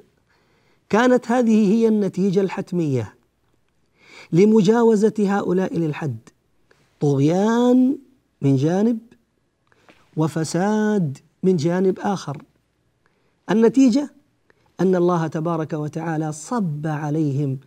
كانت 0.89 1.31
هذه 1.31 1.73
هي 1.73 1.87
النتيجة 1.87 2.41
الحتمية 2.41 3.15
لمجاوزة 4.31 5.13
هؤلاء 5.19 5.77
للحد. 5.77 6.17
طغيان 6.99 7.97
من 8.41 8.55
جانب 8.55 8.99
وفساد 10.17 11.17
من 11.43 11.55
جانب 11.55 11.99
آخر. 11.99 12.43
النتيجة 13.49 14.13
أن 14.79 14.95
الله 14.95 15.27
تبارك 15.27 15.73
وتعالى 15.73 16.31
صب 16.31 16.87
عليهم 16.87 17.59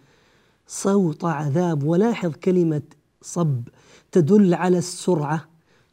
صوت 0.66 1.24
عذاب. 1.24 1.82
ولاحظ 1.82 2.32
كلمة 2.32 2.82
صب 3.22 3.62
تدل 4.12 4.54
على 4.54 4.78
السرعة 4.78 5.48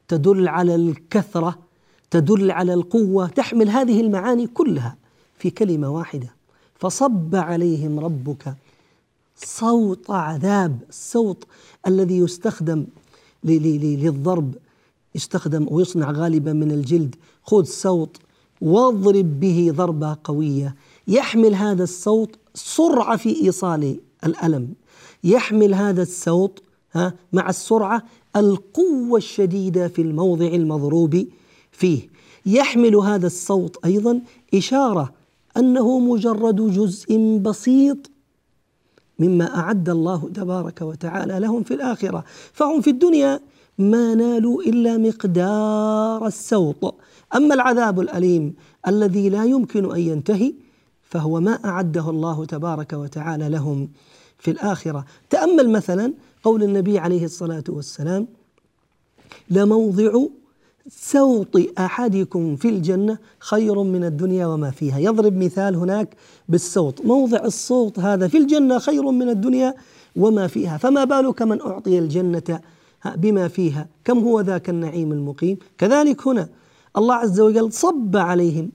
تدل 0.07 0.48
على 0.48 0.75
الكثرة 0.75 1.70
تدل 2.11 2.51
على 2.51 2.73
القوة 2.73 3.27
تحمل 3.27 3.69
هذه 3.69 4.01
المعاني 4.01 4.47
كلها 4.47 4.97
في 5.37 5.49
كلمة 5.49 5.89
واحدة. 5.89 6.35
فصب 6.75 7.35
عليهم 7.35 7.99
ربك 7.99 8.55
صوت 9.35 10.11
عذاب 10.11 10.79
الصوت 10.89 11.43
الذي 11.87 12.17
يستخدم 12.17 12.85
للضرب. 13.43 14.55
يستخدم 15.15 15.67
ويصنع 15.71 16.11
غالبا 16.11 16.53
من 16.53 16.71
الجلد. 16.71 17.15
خذ 17.43 17.63
صوت 17.63 18.17
واضرب 18.61 19.39
به 19.39 19.71
ضربة 19.75 20.17
قوية. 20.23 20.75
يحمل 21.07 21.55
هذا 21.55 21.83
الصوت 21.83 22.35
سرعة 22.53 23.17
في 23.17 23.41
إيصال 23.41 23.99
الألم. 24.25 24.73
يحمل 25.23 25.73
هذا 25.73 26.01
الصوت 26.01 26.61
ها 26.93 27.13
مع 27.33 27.49
السرعة 27.49 28.03
القوة 28.35 29.17
الشديدة 29.17 29.87
في 29.87 30.01
الموضع 30.01 30.47
المضروب 30.47 31.25
فيه. 31.71 32.09
يحمل 32.45 32.95
هذا 32.95 33.27
الصوت 33.27 33.85
أيضا 33.85 34.21
إشارة 34.53 35.13
أنه 35.57 35.99
مجرد 35.99 36.55
جزء 36.55 37.37
بسيط 37.41 37.97
مما 39.19 39.57
أعد 39.59 39.89
الله 39.89 40.29
تبارك 40.33 40.81
وتعالى 40.81 41.39
لهم 41.39 41.63
في 41.63 41.73
الآخرة. 41.73 42.23
فهم 42.53 42.81
في 42.81 42.89
الدنيا 42.89 43.39
ما 43.77 44.15
نالوا 44.15 44.61
إلا 44.63 44.97
مقدار 44.97 46.27
السوط. 46.27 46.95
أما 47.35 47.53
العذاب 47.55 47.99
الأليم 47.99 48.55
الذي 48.87 49.29
لا 49.29 49.45
يمكن 49.45 49.91
أن 49.91 49.99
ينتهي 49.99 50.53
فهو 51.03 51.39
ما 51.39 51.65
أعده 51.65 52.09
الله 52.09 52.46
تبارك 52.46 52.93
وتعالى 52.93 53.50
لهم 53.50 53.89
في 54.39 54.51
الآخرة. 54.51 55.05
تأمل 55.29 55.69
مثلا 55.69 56.13
قول 56.43 56.63
النبي 56.63 57.00
عليه 57.00 57.25
الصلاة 57.25 57.63
والسلام 57.69 58.27
لموضع 59.50 60.13
سوط 60.89 61.79
أحدكم 61.79 62.55
في 62.55 62.70
الجنة 62.70 63.17
خير 63.39 63.83
من 63.83 64.03
الدنيا 64.03 64.46
وما 64.46 64.72
فيها. 64.72 65.00
يضرب 65.00 65.37
مثال 65.37 65.75
هناك 65.75 66.15
بالصوت. 66.50 67.05
موضع 67.05 67.46
الصوت 67.46 68.00
هذا 68.00 68.27
في 68.27 68.37
الجنة 68.37 68.79
خير 68.79 69.11
من 69.11 69.29
الدنيا 69.29 69.74
وما 70.15 70.48
فيها. 70.48 70.77
فما 70.77 71.03
بالك 71.03 71.41
من 71.41 71.61
أعطي 71.61 72.00
الجنة 72.00 72.59
بما 73.15 73.48
فيها؟ 73.48 73.87
كم 74.05 74.20
هو 74.20 74.41
ذاك 74.41 74.70
النعيم 74.70 75.11
المقيم؟ 75.11 75.57
كذلك 75.77 76.27
هنا 76.27 76.50
الله 76.98 77.15
عز 77.15 77.39
وجل 77.39 77.74
صب 77.74 78.17
عليهم 78.17 78.72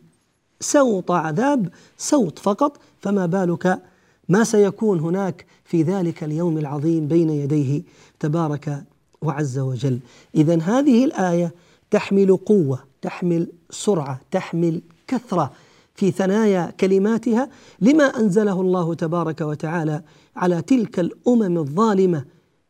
سوط 0.61 1.11
عذاب 1.11 1.69
سوط 1.99 2.39
فقط. 2.39 2.79
فما 3.01 3.27
بالك 3.27 3.83
ما 4.29 4.45
سيكون 4.45 5.01
هناك 5.01 5.47
في 5.65 5.83
ذلك 5.83 6.25
اليوم 6.25 6.59
العظيم 6.59 7.09
بين 7.09 7.31
يديه 7.31 7.83
تبارك 8.21 8.85
وعز 9.23 9.59
وجل؟ 9.59 9.99
اذا 10.35 10.59
هذه 10.63 11.05
الآية 11.05 11.66
تحمل 11.91 12.37
قوة 12.37 12.79
تحمل 13.03 13.53
سرعة 13.71 14.21
تحمل 14.31 14.83
كثرة 15.07 15.53
في 15.95 16.11
ثنايا 16.11 16.71
كلماتها 16.71 17.49
لما 17.81 18.05
أنزله 18.05 18.61
الله 18.61 18.95
تبارك 18.95 19.41
وتعالى 19.41 20.03
على 20.37 20.63
تلك 20.63 21.01
الأمم 21.01 21.59
الظالمة 21.59 22.25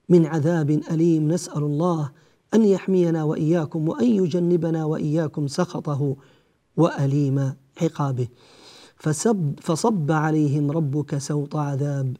من 0.08 0.26
عذاب 0.26 0.70
أليم. 0.70 1.28
نسأل 1.32 1.62
الله 1.62 2.10
أن 2.54 2.64
يحمينا 2.64 3.24
وإياكم 3.24 3.88
وأن 3.88 4.06
يجنبنا 4.06 4.84
وإياكم 4.84 5.48
سخطه 5.48 6.16
وأليم 6.76 7.54
عقابه. 7.82 8.28
فصب, 8.96 9.52
فصب 9.60 10.12
عليهم 10.12 10.70
ربك 10.70 11.18
سوط 11.18 11.56
عذاب 11.56 12.16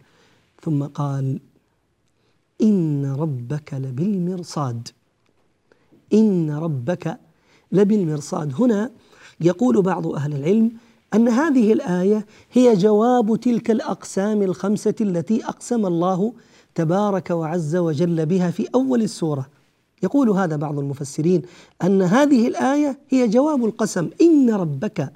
ثم 0.62 0.85
قال 0.85 1.40
إن 2.62 3.06
ربك 3.06 3.74
لبالمرصاد. 3.74 4.88
إن 6.12 6.51
ربك 6.51 7.19
لبالمرصاد. 7.73 8.53
هنا 8.59 8.90
يقول 9.40 9.83
بعض 9.83 10.07
أهل 10.07 10.35
العلم 10.35 10.71
أن 11.14 11.29
هذه 11.29 11.73
الآية 11.73 12.27
هي 12.53 12.77
جواب 12.77 13.40
تلك 13.40 13.71
الأقسام 13.71 14.42
الخمسة 14.42 14.95
التي 15.01 15.45
أقسم 15.45 15.87
الله 15.87 16.33
تبارك 16.75 17.31
وعز 17.31 17.77
وجل 17.77 18.27
بها 18.27 18.51
في 18.51 18.69
أول 18.75 19.03
السورة. 19.03 19.47
يقول 20.03 20.31
هذا 20.31 20.57
بعض 20.57 20.79
المفسرين 20.79 21.42
أن 21.85 22.03
هذه 22.03 22.49
الآية 22.49 22.99
هي 23.11 23.29
جواب 23.29 23.64
القسم 23.64 24.11
إن 24.21 24.51
ربك. 24.51 25.12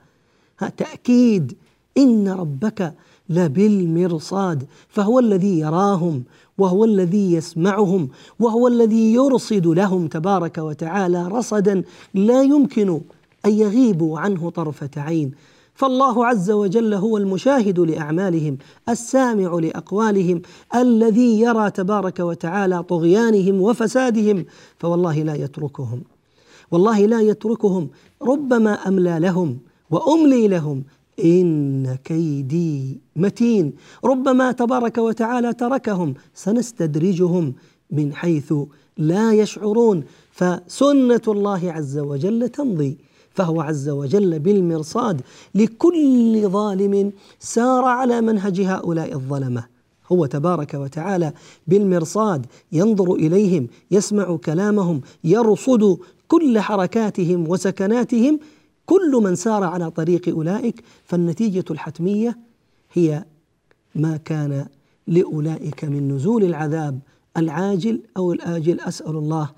تأكيد 0.77 1.57
إن 1.99 2.29
ربك 2.29 2.95
لبالمرصاد 3.29 4.67
فهو 4.89 5.19
الذي 5.19 5.59
يراهم 5.59 6.23
وهو 6.59 6.85
الذي 6.85 7.33
يسمعهم 7.33 8.09
وهو 8.39 8.69
الذي 8.69 9.13
يرصد 9.13 9.67
لهم 9.67 10.07
تبارك 10.07 10.59
وتعالى 10.59 11.29
رصدا 11.29 11.83
لا 12.15 12.43
يمكن 12.43 13.01
أن 13.47 13.53
يغيبوا 13.53 14.19
عنه 14.19 14.51
طرفة 14.51 14.91
عين. 14.97 15.31
فالله 15.75 16.27
عز 16.27 16.51
وجل 16.51 16.95
هو 16.95 17.17
المشاهد 17.17 17.81
لأعمالهم 17.81 18.59
السامع 18.89 19.55
لأقوالهم 19.55 20.43
الذي 20.75 21.41
يرى 21.41 21.71
تبارك 21.71 22.21
وتعالى 22.21 22.83
طغيانهم 22.83 23.61
وفسادهم 23.61 24.45
فوالله 24.79 25.23
لا 25.23 25.35
يتركهم. 25.35 26.03
والله 26.71 27.07
لا 27.07 27.21
يتركهم. 27.21 27.89
ربما 28.23 28.73
أملى 28.73 29.19
لهم 29.19 29.59
وأملي 29.91 30.49
لهم 30.49 30.85
إن 31.25 31.97
كيدي 32.05 33.01
متين. 33.17 33.73
ربما 34.05 34.53
تبارك 34.53 34.99
وتعالى 34.99 35.53
تركهم 35.53 36.15
سنستدرجهم 36.35 37.55
من 37.91 38.15
حيث 38.15 38.55
لا 38.99 39.33
يشعرون. 39.33 40.05
فسنة 40.33 41.21
الله 41.29 41.73
عز 41.73 41.99
وجل 41.99 42.49
تمضي. 42.49 42.99
فهو 43.31 43.61
عز 43.61 43.89
وجل 43.89 44.39
بالمرصاد. 44.39 45.21
لكل 45.55 46.49
ظالم 46.49 47.13
سار 47.39 47.85
على 47.85 48.21
منهج 48.21 48.61
هؤلاء 48.61 49.13
الظلمه. 49.13 49.65
هو 50.13 50.27
تبارك 50.27 50.75
وتعالى 50.75 51.33
بالمرصاد. 51.67 52.47
ينظر 52.73 53.15
اليهم 53.15 53.69
يسمع 53.91 54.37
كلامهم 54.37 55.01
يرصد 55.25 55.99
كل 56.29 56.59
حركاتهم 56.59 57.49
وسكناتهم 57.49 58.41
كل 58.91 59.21
من 59.23 59.35
سار 59.35 59.65
على 59.65 59.91
طريق 59.91 60.29
أولئك 60.29 60.85
فالنتيجة 61.05 61.65
الحتمية 61.71 62.39
هي 62.93 63.25
ما 63.95 64.17
كان 64.17 64.67
لأولئك 65.07 65.85
من 65.85 66.09
نزول 66.13 66.45
العذاب 66.45 67.01
العاجل 67.37 68.01
أو 68.17 68.33
الآجل. 68.33 68.81
أسأل 68.81 69.17
الله 69.17 69.51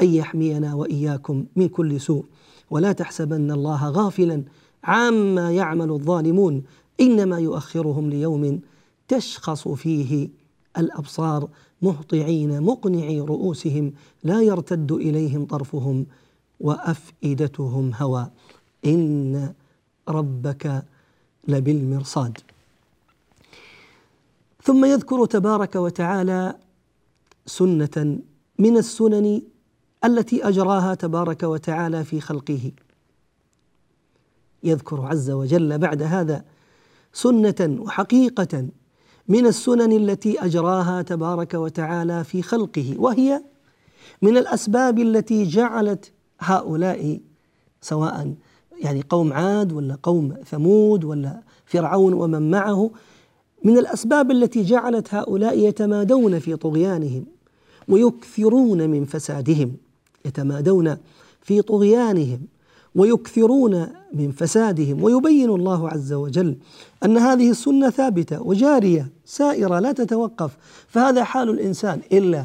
أن 0.00 0.06
يحمينا 0.06 0.74
وإياكم 0.74 1.44
من 1.56 1.68
كل 1.68 2.00
سوء. 2.00 2.24
ولا 2.70 2.92
تحسبن 2.92 3.50
الله 3.50 3.90
غافلا 3.90 4.42
عما 4.84 5.50
يعمل 5.50 5.90
الظالمون. 5.90 6.62
إنما 7.00 7.38
يؤخرهم 7.38 8.10
ليوم 8.10 8.60
تشخص 9.08 9.68
فيه 9.68 10.28
الأبصار 10.78 11.48
مهطعين 11.82 12.62
مقنعي 12.62 13.20
رؤوسهم 13.20 13.92
لا 14.24 14.42
يرتد 14.42 14.92
إليهم 14.92 15.44
طرفهم 15.44 16.06
وأفئدتهم 16.60 17.90
هوى. 17.94 18.30
إن 18.84 19.52
ربك 20.08 20.84
لبالمرصاد. 21.48 22.38
ثم 24.62 24.84
يذكر 24.84 25.26
تبارك 25.26 25.76
وتعالى 25.76 26.54
سنة 27.46 28.18
من 28.58 28.76
السنن 28.76 29.42
التي 30.04 30.48
أجراها 30.48 30.94
تبارك 30.94 31.42
وتعالى 31.42 32.04
في 32.04 32.20
خلقه. 32.20 32.72
يذكر 34.62 35.00
عز 35.00 35.30
وجل 35.30 35.78
بعد 35.78 36.02
هذا 36.02 36.44
سنة 37.12 37.76
وحقيقة 37.80 38.68
من 39.28 39.46
السنن 39.46 39.92
التي 39.92 40.44
أجراها 40.44 41.02
تبارك 41.02 41.54
وتعالى 41.54 42.24
في 42.24 42.42
خلقه 42.42 42.94
وهي 42.98 43.42
من 44.22 44.36
الأسباب 44.36 44.98
التي 44.98 45.44
جعلت 45.44 46.12
هؤلاء 46.40 47.20
سواء 47.80 48.34
يعني 48.80 49.04
قوم 49.08 49.32
عاد 49.32 49.72
ولا 49.72 49.98
قوم 50.02 50.34
ثمود 50.50 51.04
ولا 51.04 51.40
فرعون 51.66 52.12
ومن 52.12 52.50
معه 52.50 52.90
من 53.64 53.78
الأسباب 53.78 54.30
التي 54.30 54.62
جعلت 54.62 55.14
هؤلاء 55.14 55.58
يتمادون 55.58 56.38
في 56.38 56.56
طغيانهم 56.56 57.24
ويكثرون 57.88 58.90
من 58.90 59.04
فسادهم 59.04 59.76
يتمادون 60.24 60.96
في 61.42 61.62
طغيانهم 61.62 62.40
ويكثرون 62.94 63.86
من 64.12 64.32
فسادهم. 64.32 65.02
ويبين 65.02 65.50
الله 65.50 65.88
عز 65.88 66.12
وجل 66.12 66.56
أن 67.04 67.18
هذه 67.18 67.50
السنة 67.50 67.90
ثابتة 67.90 68.42
وجارية 68.42 69.08
سائرة 69.24 69.78
لا 69.78 69.92
تتوقف. 69.92 70.56
فهذا 70.88 71.24
حال 71.24 71.50
الإنسان 71.50 72.00
إلا 72.12 72.44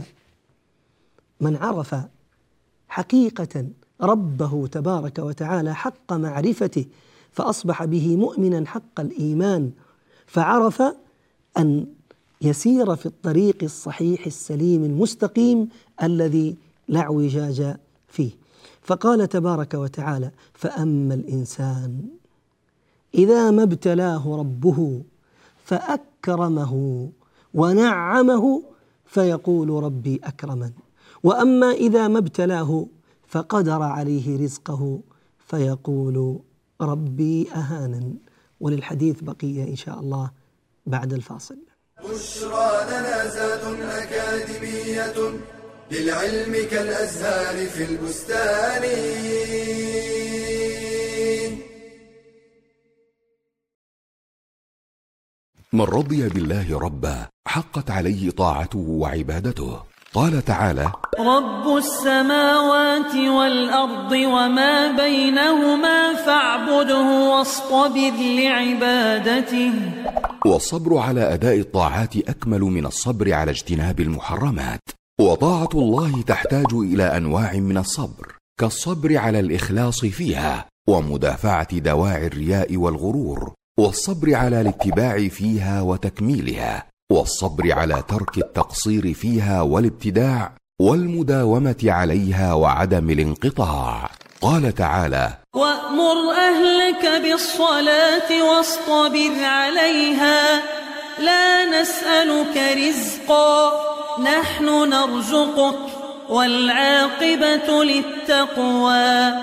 من 1.42 1.56
عرف 1.56 1.96
حقيقة 2.88 3.66
ربه 4.02 4.68
تبارك 4.68 5.20
وتعالى 5.20 5.76
حق 5.76 6.14
معرفته 6.14 6.86
فأصبح 7.32 7.86
به 7.86 8.16
مؤمنا 8.16 8.68
حق 8.68 9.00
الإيمان 9.00 9.72
فعرف 10.28 10.84
أن 11.58 11.86
يسير 12.42 12.96
في 12.96 13.06
الطريق 13.06 13.58
الصحيح 13.64 14.26
السليم 14.26 14.84
المستقيم 14.84 15.70
الذي 16.04 16.56
لا 16.88 17.00
اعوجاج 17.00 17.76
فيه. 18.08 18.32
فقال 18.82 19.30
تبارك 19.30 19.74
وتعالى 19.74 20.32
فأما 20.54 21.14
الإنسان 21.14 22.02
إذا 23.16 23.52
ما 23.52 23.64
ابتلاه 23.64 24.38
ربه 24.38 25.02
فأكرمه 25.66 27.10
ونعمه 27.54 28.64
فيقول 29.06 29.70
ربي 29.70 30.20
أكرمن. 30.24 30.72
وأما 31.24 31.72
إذا 31.72 32.08
ما 32.08 32.20
ابتلاه 32.20 32.86
فقدر 33.34 33.82
عليه 33.82 34.28
رزقه 34.44 34.82
فيقول 35.48 36.40
ربي 36.82 37.52
أهانن. 37.52 38.18
وللحديث 38.60 39.18
بقيه 39.22 39.64
إن 39.64 39.76
شاء 39.76 40.00
الله 40.00 40.32
بعد 40.86 41.14
الفاصل. 41.14 41.58
بشرى 42.04 42.72
لنا 42.90 43.18
زاد 43.36 43.64
أكاديمية 43.82 45.18
للعلم 45.92 46.54
كالأزهار 46.72 47.68
في 47.68 47.84
البستان. 47.90 48.84
من 55.74 55.82
رضي 55.82 56.30
بالله 56.30 56.80
ربا 56.80 57.28
حقت 57.48 57.92
عليه 57.92 58.32
طاعته 58.32 58.80
وعبادته. 58.80 59.93
قال 60.14 60.46
تعالى 60.46 60.92
رب 61.20 61.78
السماوات 61.78 63.16
والأرض 63.16 64.12
وما 64.12 64.92
بينهما 64.92 66.14
فاعبده 66.14 67.30
واصطبر 67.30 68.14
لعبادته. 68.22 69.74
والصبر 70.46 70.98
على 70.98 71.34
أداء 71.34 71.60
الطاعات 71.60 72.18
أكمل 72.18 72.62
من 72.62 72.86
الصبر 72.86 73.34
على 73.34 73.52
اجتناب 73.52 74.00
المحرمات. 74.00 74.80
وطاعة 75.22 75.70
الله 75.74 76.22
تحتاج 76.22 76.74
إلى 76.74 77.18
أنواع 77.18 77.54
من 77.54 77.78
الصبر 77.78 78.36
كالصبر 78.60 79.18
على 79.18 79.40
الإخلاص 79.40 80.06
فيها 80.06 80.66
ومدافعة 80.90 81.80
دواعي 81.80 82.28
الرياء 82.28 82.78
والغرور 82.78 83.54
والصبر 83.80 84.36
على 84.36 84.62
الاتباع 84.62 85.28
فيها 85.28 85.82
وتكميلها. 85.82 86.93
والصبر 87.12 87.72
على 87.72 88.04
ترك 88.08 88.38
التقصير 88.38 89.14
فيها 89.14 89.62
والابتداع 89.62 90.52
والمداومة 90.82 91.82
عليها 91.84 92.54
وعدم 92.54 93.10
الانقطاع. 93.10 94.10
قال 94.42 94.76
تعالى 94.76 95.38
وأمر 95.56 96.32
أهلك 96.32 97.22
بالصلاة 97.24 98.44
واصطبر 98.44 99.44
عليها 99.44 100.64
لا 101.20 101.82
نسألك 101.82 102.58
رزقا 102.88 103.72
نحن 104.24 104.66
نرزقك 104.90 105.80
والعاقبة 106.30 107.84
للتقوى. 107.84 109.34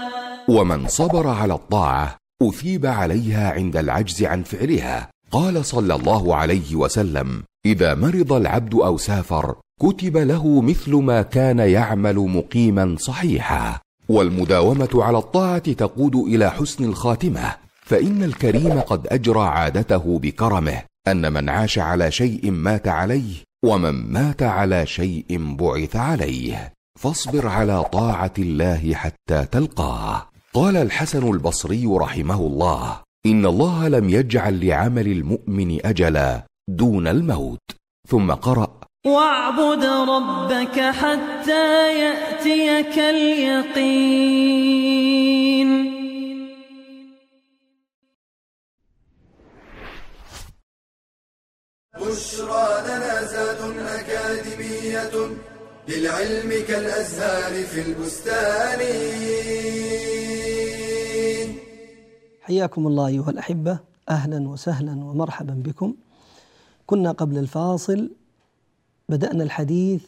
ومن 0.48 0.88
صبر 0.88 1.28
على 1.28 1.54
الطاعة 1.54 2.16
أثيب 2.42 2.86
عليها 2.86 3.50
عند 3.50 3.76
العجز 3.76 4.22
عن 4.24 4.42
فعلها. 4.42 5.10
قال 5.30 5.64
صلى 5.64 5.94
الله 5.94 6.36
عليه 6.36 6.74
وسلم 6.74 7.42
إذا 7.66 7.94
مرض 7.94 8.32
العبد 8.32 8.74
أو 8.74 8.98
سافر 8.98 9.54
كتب 9.80 10.16
له 10.16 10.60
مثل 10.60 10.94
ما 10.96 11.22
كان 11.22 11.58
يعمل 11.58 12.16
مقيما 12.16 12.96
صحيحا. 12.98 13.78
والمداومة 14.08 14.88
على 14.94 15.18
الطاعة 15.18 15.72
تقود 15.72 16.16
إلى 16.16 16.50
حسن 16.50 16.84
الخاتمة. 16.84 17.54
فإن 17.82 18.22
الكريم 18.22 18.80
قد 18.80 19.06
أجرى 19.06 19.40
عادته 19.40 20.18
بكرمه. 20.18 20.82
أن 21.08 21.32
من 21.32 21.48
عاش 21.48 21.78
على 21.78 22.10
شيء 22.10 22.50
مات 22.50 22.88
عليه 22.88 23.34
ومن 23.64 24.12
مات 24.12 24.42
على 24.42 24.86
شيء 24.86 25.56
بعث 25.56 25.96
عليه. 25.96 26.72
فاصبر 26.98 27.46
على 27.48 27.84
طاعة 27.84 28.34
الله 28.38 28.94
حتى 28.94 29.46
تلقاه. 29.52 30.26
قال 30.54 30.76
الحسن 30.76 31.30
البصري 31.30 31.86
رحمه 31.86 32.40
الله 32.40 33.00
إن 33.26 33.46
الله 33.46 33.88
لم 33.88 34.08
يجعل 34.08 34.66
لعمل 34.66 35.06
المؤمن 35.08 35.86
أجلا. 35.86 36.49
دون 36.76 37.06
الموت. 37.08 37.60
ثم 38.08 38.32
قرأ. 38.32 38.80
واعبد 39.06 39.84
ربك 39.84 40.80
حتى 40.80 41.98
يأتيك 41.98 42.98
اليقين. 42.98 44.30
بشرى 52.00 52.68
لنا 52.86 53.22
زاد 53.22 53.60
أكاديمية 53.78 55.14
للعلم 55.88 56.50
كالأزهار 56.68 57.64
في 57.64 57.80
البستان. 57.80 58.80
حياكم 62.42 62.86
الله 62.86 63.06
أيها 63.06 63.30
الأحبة. 63.30 63.78
أهلا 64.08 64.48
وسهلا 64.48 64.92
ومرحبا 65.04 65.54
بكم. 65.66 65.94
كنا 66.90 67.12
قبل 67.12 67.38
الفاصل 67.38 68.10
بدأنا 69.08 69.44
الحديث 69.44 70.04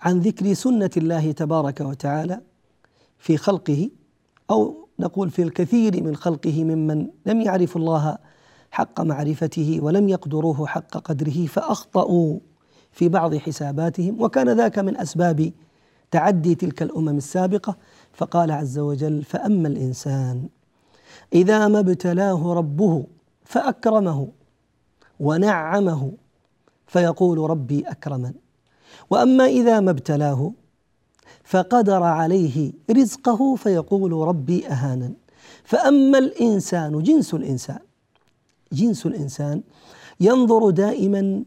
عن 0.00 0.20
ذكر 0.20 0.54
سنة 0.54 0.90
الله 0.96 1.32
تبارك 1.32 1.80
وتعالى 1.80 2.40
في 3.18 3.36
خلقه 3.36 3.90
أو 4.50 4.88
نقول 4.98 5.30
في 5.30 5.42
الكثير 5.42 6.02
من 6.02 6.16
خلقه 6.16 6.64
ممن 6.64 7.08
لم 7.26 7.40
يعرفوا 7.40 7.80
الله 7.80 8.18
حق 8.70 9.00
معرفته 9.00 9.78
ولم 9.82 10.08
يقدروه 10.08 10.66
حق 10.66 10.96
قدره 10.96 11.46
فأخطأوا 11.46 12.38
في 12.92 13.08
بعض 13.08 13.34
حساباتهم. 13.34 14.22
وكان 14.22 14.48
ذاك 14.56 14.78
من 14.78 14.96
أسباب 14.96 15.52
تعدي 16.10 16.54
تلك 16.54 16.82
الأمم 16.82 17.16
السابقة 17.16 17.76
فقال 18.12 18.50
عز 18.50 18.78
وجل 18.78 19.22
فأما 19.22 19.68
الإنسان 19.68 20.48
إذا 21.32 21.68
ما 21.68 21.78
ابتلاه 21.78 22.52
ربه 22.54 23.06
فأكرمه 23.44 24.28
ونعمه 25.22 26.12
فيقول 26.86 27.50
ربي 27.50 27.80
أكرمن. 27.80 28.32
وأما 29.10 29.44
إذا 29.44 29.80
ما 29.80 29.90
ابتلاه 29.90 30.52
فقدر 31.44 32.02
عليه 32.02 32.72
رزقه 32.90 33.54
فيقول 33.54 34.12
ربي 34.12 34.66
أهانن. 34.66 35.14
فأما 35.64 36.18
الإنسان 36.18 37.02
جنس 37.02 37.34
الإنسان 37.34 37.78
جنس 38.72 39.06
الإنسان 39.06 39.62
ينظر 40.20 40.70
دائما 40.70 41.44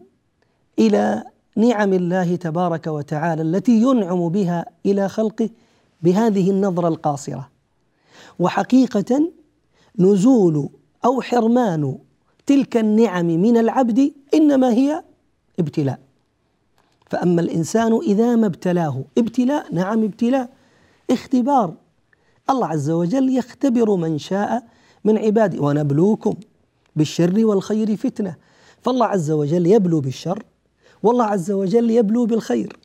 إلى 0.80 1.24
نعم 1.56 1.94
الله 1.94 2.36
تبارك 2.36 2.88
وتعالى 2.88 3.42
التي 3.42 3.82
ينعم 3.82 4.30
بها 4.30 4.66
إلى 4.86 5.10
خلقه 5.10 5.50
بهذه 6.02 6.52
النظرة 6.52 6.88
القاصرة. 6.88 7.50
وحقيقة 8.40 9.32
نزول 10.00 10.70
أو 11.06 11.22
حرمان 11.22 11.98
تلك 12.46 12.78
النعم 12.78 13.26
من 13.26 13.58
العبد 13.58 14.12
إنما 14.34 14.74
هي 14.74 15.04
ابتلاء. 15.60 16.00
فأما 17.10 17.42
الإنسان 17.42 18.00
إذا 18.02 18.36
ما 18.36 18.48
ابتلاه 18.48 19.04
ابتلاء 19.18 19.74
نعم 19.74 20.04
ابتلاء 20.04 20.50
اختبار. 21.12 21.74
الله 22.50 22.68
عز 22.68 22.90
وجل 22.90 23.38
يختبر 23.38 23.96
من 23.96 24.18
شاء 24.18 24.64
من 25.06 25.18
عباده 25.18 25.62
ونبلوكم 25.62 26.34
بالشر 26.96 27.46
والخير 27.46 27.96
فتنة. 27.96 28.36
فالله 28.82 29.06
عز 29.06 29.32
وجل 29.32 29.68
يبلو 29.68 30.00
بالشر 30.00 30.44
والله 31.04 31.26
عز 31.26 31.52
وجل 31.52 31.92
يبلو 31.92 32.26
بالخير. 32.26 32.78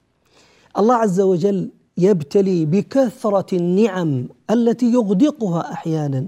الله 0.79 0.94
عز 0.94 1.20
وجل 1.20 1.70
يبتلي 1.99 2.64
بكثرة 2.64 3.57
النعم 3.57 4.29
التي 4.51 4.92
يغدقها 4.92 5.73
أحيانا. 5.73 6.27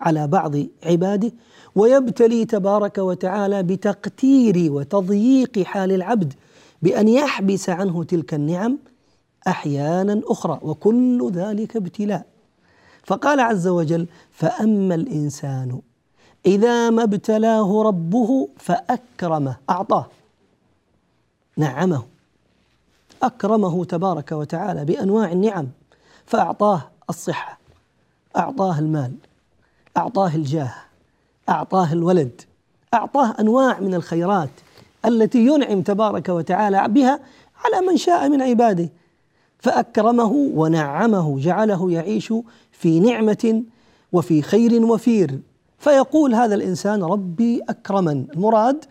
على 0.00 0.26
بعض 0.26 0.54
عباده 0.84 1.32
ويبتلي 1.74 2.44
تبارك 2.44 2.98
وتعالى 2.98 3.62
بتقتير 3.62 4.72
وتضييق 4.72 5.58
حال 5.62 5.92
العبد 5.92 6.34
بأن 6.82 7.08
يحبس 7.08 7.70
عنه 7.70 8.04
تلك 8.04 8.34
النعم 8.34 8.78
أحيانا 9.48 10.20
أخرى 10.24 10.58
وكل 10.62 11.30
ذلك 11.32 11.76
ابتلاء. 11.76 12.26
فقال 13.04 13.40
عز 13.40 13.68
وجل 13.68 14.06
فأما 14.30 14.94
الإنسان 14.94 15.80
إذا 16.46 16.90
ما 16.90 17.02
ابتلاه 17.02 17.82
ربه 17.82 18.48
فأكرمه 18.58 19.56
أعطاه 19.70 20.06
نعمه 21.56 22.02
أكرمه 23.22 23.84
تبارك 23.84 24.32
وتعالى 24.32 24.84
بأنواع 24.84 25.32
النعم 25.32 25.68
فأعطاه 26.26 26.82
الصحة 27.10 27.58
أعطاه 28.36 28.78
المال. 28.78 29.12
أعطاه 29.96 30.34
الجاه 30.34 30.74
أعطاه 31.48 31.92
الولد 31.92 32.40
أعطاه 32.94 33.34
أنواع 33.40 33.80
من 33.80 33.94
الخيرات 33.94 34.50
التي 35.04 35.46
ينعم 35.46 35.82
تبارك 35.82 36.28
وتعالى 36.28 36.88
بها 36.88 37.20
على 37.64 37.86
من 37.86 37.96
شاء 37.96 38.28
من 38.28 38.42
عباده. 38.42 38.88
فأكرمه 39.58 40.32
ونعمه 40.32 41.38
جعله 41.38 41.92
يعيش 41.92 42.32
في 42.72 43.00
نعمة 43.00 43.62
وفي 44.12 44.42
خير 44.42 44.84
وفير. 44.84 45.38
فيقول 45.78 46.34
هذا 46.34 46.54
الإنسان 46.54 47.02
ربي 47.02 47.60
أكرمن. 47.68 48.26
المراد 48.34 48.84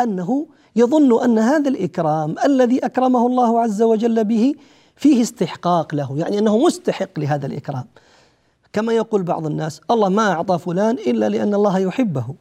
أنه 0.00 0.46
يظن 0.76 1.24
أن 1.24 1.38
هذا 1.38 1.68
الإكرام 1.68 2.34
الذي 2.44 2.78
أكرمه 2.78 3.26
الله 3.26 3.60
عز 3.60 3.82
وجل 3.82 4.24
به 4.24 4.54
فيه 4.96 5.22
استحقاق 5.22 5.94
له 5.94 6.18
يعني 6.18 6.38
أنه 6.38 6.58
مستحق 6.58 7.18
لهذا 7.18 7.46
الإكرام. 7.46 7.84
كما 8.72 8.92
يقول 8.92 9.22
بعض 9.22 9.46
الناس 9.46 9.80
الله 9.90 10.08
ما 10.08 10.32
أعطى 10.32 10.58
فلان 10.58 10.94
إلا 10.94 11.28
لأن 11.28 11.54
الله 11.54 11.78
يحبه. 11.78 12.34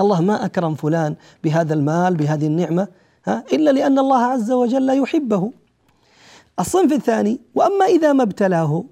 الله 0.00 0.20
ما 0.20 0.44
أكرم 0.44 0.74
فلان 0.74 1.16
بهذا 1.44 1.74
المال 1.74 2.16
بهذه 2.16 2.46
النعمة 2.46 2.88
ها 3.26 3.44
إلا 3.52 3.70
لأن 3.70 3.98
الله 3.98 4.18
عز 4.18 4.50
وجل 4.50 5.02
يحبه. 5.02 5.50
الصنف 6.60 6.92
الثاني 6.92 7.40
وأما 7.54 7.84
إذا 7.84 8.12
ما 8.12 8.22
ابتلاه 8.22 8.84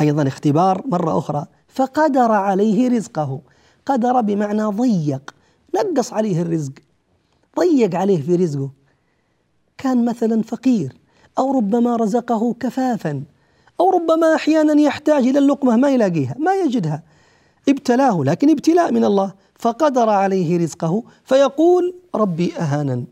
أيضا 0.00 0.28
اختبار 0.28 0.82
مرة 0.86 1.18
أخرى 1.18 1.46
فقدر 1.68 2.32
عليه 2.32 2.88
رزقه. 2.88 3.40
قدر 3.86 4.20
بمعنى 4.20 4.62
ضيق. 4.64 5.34
نقص 5.74 6.12
عليه 6.12 6.42
الرزق. 6.42 6.72
ضيق 7.58 7.94
عليه 7.94 8.22
في 8.22 8.36
رزقه. 8.36 8.70
كان 9.78 10.04
مثلا 10.04 10.42
فقير 10.42 10.96
أو 11.38 11.56
ربما 11.56 11.96
رزقه 11.96 12.54
كفافا. 12.60 13.22
أو 13.80 13.90
ربما 13.90 14.34
أحيانا 14.34 14.80
يحتاج 14.80 15.26
إلى 15.26 15.38
اللقمة 15.38 15.76
ما 15.76 15.90
يلاقيها 15.90 16.34
ما 16.38 16.54
يجدها. 16.54 17.02
ابتلاه 17.68 18.24
لكن 18.24 18.50
ابتلاء 18.50 18.92
من 18.92 19.04
الله 19.04 19.32
فقدر 19.58 20.08
عليه 20.08 20.58
رزقه 20.58 21.02
فيقول 21.24 21.94
ربي 22.14 22.56
أهانا 22.56 23.04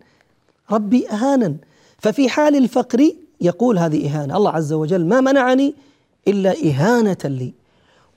ربي 0.71 1.11
أهانا 1.11 1.57
ففي 1.99 2.29
حال 2.29 2.57
الفقر 2.57 3.11
يقول 3.41 3.79
هذه 3.79 4.09
إهانة. 4.09 4.37
الله 4.37 4.51
عز 4.51 4.73
وجل 4.73 5.07
ما 5.07 5.21
منعني 5.21 5.75
إلا 6.29 6.55
إهانة 6.65 7.19
لي. 7.25 7.53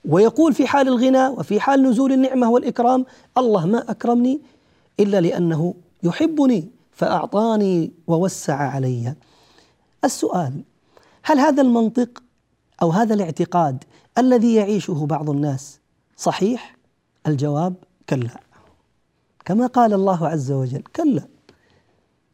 ويقول 0.06 0.54
في 0.54 0.68
حال 0.68 0.88
الغنى 0.88 1.28
وفي 1.28 1.60
حال 1.60 1.84
نزول 1.84 2.12
النعمة 2.12 2.50
والإكرام 2.52 3.06
الله 3.38 3.66
ما 3.66 3.92
أكرمني 3.92 4.40
إلا 5.00 5.22
لأنه 5.22 5.74
يحبني 6.04 6.68
فأعطاني 6.92 7.92
ووسع 8.08 8.56
علي. 8.56 9.16
السؤال 10.06 10.54
هل 11.24 11.40
هذا 11.40 11.62
المنطق 11.62 12.24
أو 12.82 12.92
هذا 12.92 13.14
الاعتقاد 13.14 13.84
الذي 14.18 14.56
يعيشه 14.56 15.06
بعض 15.06 15.30
الناس. 15.30 15.80
صحيح؟ 16.18 16.78
الجواب 17.28 17.74
كلا. 18.10 18.40
كما 19.46 19.68
قال 19.68 19.94
الله 19.94 20.28
عز 20.28 20.52
وجل 20.52 20.84
كلا. 20.96 21.28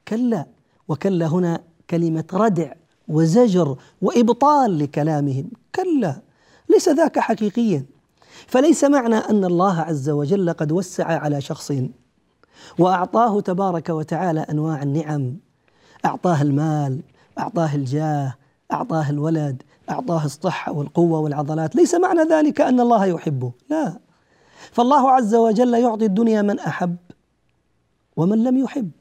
كلا. 0.07 0.45
وكلا 0.87 1.27
هنا 1.27 1.63
كلمة 1.89 2.25
ردع 2.33 2.73
وزجر 3.07 3.77
وإبطال 4.01 4.79
لكلامهم. 4.79 5.51
كلا. 5.75 6.21
ليس 6.69 6.89
ذاك 6.89 7.19
حقيقيا. 7.19 7.85
فليس 8.47 8.83
معنى 8.83 9.15
أن 9.15 9.45
الله 9.45 9.79
عز 9.79 10.09
وجل 10.09 10.53
قد 10.53 10.71
وسع 10.71 11.05
على 11.05 11.41
شخص 11.41 11.73
وأعطاه 12.79 13.41
تبارك 13.41 13.89
وتعالى 13.89 14.39
أنواع 14.39 14.83
النعم. 14.83 15.37
أعطاه 16.05 16.41
المال 16.41 17.01
أعطاه 17.39 17.75
الجاه 17.75 18.35
أعطاه 18.71 19.09
الولد. 19.09 19.63
أعطاه 19.89 20.25
الصحة 20.25 20.71
والقوة 20.71 21.19
والعضلات. 21.19 21.75
ليس 21.75 21.95
معنى 21.95 22.21
ذلك 22.21 22.61
أن 22.61 22.79
الله 22.79 23.05
يحبه. 23.05 23.51
لا. 23.69 23.99
فالله 24.71 25.11
عز 25.11 25.35
وجل 25.35 25.73
يعطي 25.73 26.05
الدنيا 26.05 26.41
من 26.41 26.59
أحب 26.59 26.95
ومن 28.17 28.43
لم 28.43 28.57
يحب. 28.57 28.91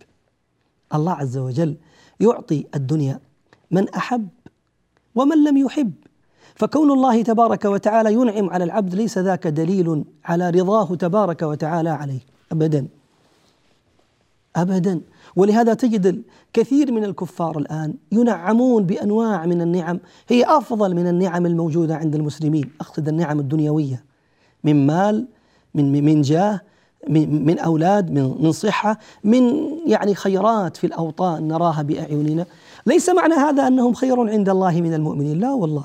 الله 0.94 1.12
عز 1.12 1.38
وجل 1.38 1.76
يعطي 2.20 2.66
الدنيا 2.74 3.20
من 3.70 3.88
أحب 3.88 4.28
ومن 5.14 5.44
لم 5.44 5.56
يحب. 5.56 5.92
فكون 6.54 6.90
الله 6.90 7.22
تبارك 7.22 7.64
وتعالى 7.64 8.12
ينعم 8.12 8.50
على 8.50 8.64
العبد 8.64 8.94
ليس 8.94 9.18
ذاك 9.18 9.46
دليل 9.46 10.04
على 10.24 10.50
رضاه 10.50 10.94
تبارك 10.94 11.42
وتعالى 11.42 11.90
عليه. 11.90 12.20
أبدا. 12.52 12.88
أبدا. 14.56 15.00
ولهذا 15.36 15.74
تجد 15.74 16.22
الكثير 16.56 16.92
من 16.92 17.04
الكفار 17.04 17.58
الآن 17.58 17.94
ينعمون 18.12 18.84
بأنواع 18.86 19.46
من 19.46 19.60
النعم 19.60 20.00
هي 20.28 20.44
أفضل 20.44 20.94
من 20.94 21.06
النعم 21.06 21.46
الموجودة 21.46 21.96
عند 21.96 22.14
المسلمين. 22.14 22.70
أقصد 22.80 23.08
النعم 23.08 23.40
الدنيوية 23.40 24.04
من 24.64 24.86
مال 24.86 25.26
من 25.74 26.04
من 26.04 26.22
جاه 26.22 26.60
من, 27.08 27.44
من 27.46 27.58
أولاد 27.58 28.10
من 28.10 28.34
من 28.40 28.52
صحة 28.52 28.98
من 29.24 29.52
يعني 29.86 30.14
خيرات 30.14 30.76
في 30.76 30.86
الأوطان 30.86 31.48
نراها 31.48 31.82
بأعيننا. 31.82 32.46
ليس 32.86 33.08
معنى 33.08 33.34
هذا 33.34 33.66
أنهم 33.66 33.94
خير 33.94 34.30
عند 34.30 34.48
الله 34.48 34.80
من 34.80 34.94
المؤمنين. 34.94 35.38
لا 35.38 35.52
والله 35.52 35.84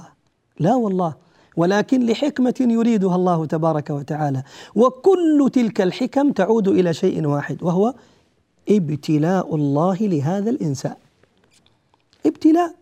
لا 0.59 0.75
والله. 0.75 1.13
ولكن 1.57 2.05
لحكمة 2.05 2.53
يريدها 2.59 3.15
الله 3.15 3.45
تبارك 3.45 3.89
وتعالى. 3.89 4.43
وكل 4.75 5.49
تلك 5.53 5.81
الحكم 5.81 6.31
تعود 6.31 6.67
إلى 6.67 6.93
شيء 6.93 7.27
واحد 7.27 7.63
وهو 7.63 7.93
ابتلاء 8.69 9.55
الله 9.55 9.97
لهذا 10.01 10.49
الإنسان. 10.49 10.95
ابتلاء. 12.25 12.75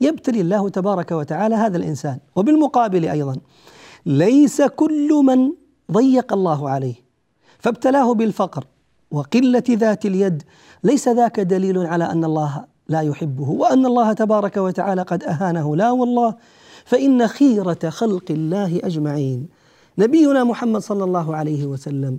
يبتلي 0.00 0.40
الله 0.40 0.68
تبارك 0.68 1.12
وتعالى 1.12 1.54
هذا 1.54 1.76
الإنسان. 1.76 2.18
وبالمقابل 2.36 3.04
أيضا 3.04 3.36
ليس 4.06 4.62
كل 4.62 5.22
من 5.24 5.52
ضيق 5.92 6.32
الله 6.32 6.70
عليه. 6.70 6.94
فابتلاه 7.58 8.14
بالفقر 8.14 8.64
وقلة 9.10 9.62
ذات 9.70 10.06
اليد. 10.06 10.42
ليس 10.84 11.08
ذاك 11.08 11.40
دليل 11.40 11.78
على 11.78 12.04
أن 12.04 12.24
الله 12.24 12.64
لا 12.88 13.00
يحبه 13.00 13.50
وأن 13.50 13.86
الله 13.86 14.12
تبارك 14.12 14.56
وتعالى 14.56 15.02
قد 15.02 15.24
أهانه. 15.24 15.76
لا 15.76 15.90
والله. 15.90 16.34
فإن 16.84 17.28
خيرة 17.28 17.90
خلق 17.90 18.24
الله 18.30 18.80
أجمعين. 18.84 19.48
نبينا 19.98 20.44
محمد 20.44 20.80
صلى 20.80 21.04
الله 21.04 21.36
عليه 21.36 21.66
وسلم 21.66 22.18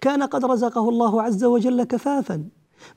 كان 0.00 0.22
قد 0.22 0.44
رزقه 0.44 0.88
الله 0.88 1.22
عز 1.22 1.44
وجل 1.44 1.82
كفافا. 1.82 2.44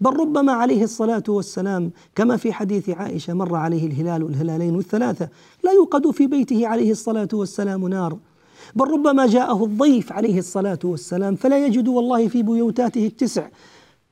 بل 0.01 0.19
ربما 0.19 0.51
عليه 0.51 0.83
الصلاة 0.83 1.23
والسلام 1.27 1.91
كما 2.15 2.37
في 2.37 2.53
حديث 2.53 2.89
عائشة 2.89 3.33
مر 3.33 3.55
عليه 3.55 3.87
الهلال 3.87 4.23
والهلالين 4.23 4.75
والثلاثة 4.75 5.29
لا 5.63 5.71
يوقد 5.71 6.11
في 6.11 6.27
بيته 6.27 6.67
عليه 6.67 6.91
الصلاة 6.91 7.27
والسلام 7.33 7.87
نار. 7.87 8.17
بل 8.75 8.87
ربما 8.87 9.27
جاءه 9.27 9.63
الضيف 9.63 10.11
عليه 10.13 10.39
الصلاة 10.39 10.79
والسلام 10.83 11.35
فلا 11.35 11.65
يجد 11.65 11.87
والله 11.87 12.27
في 12.27 12.43
بيوتاته 12.43 13.07
التسع 13.07 13.47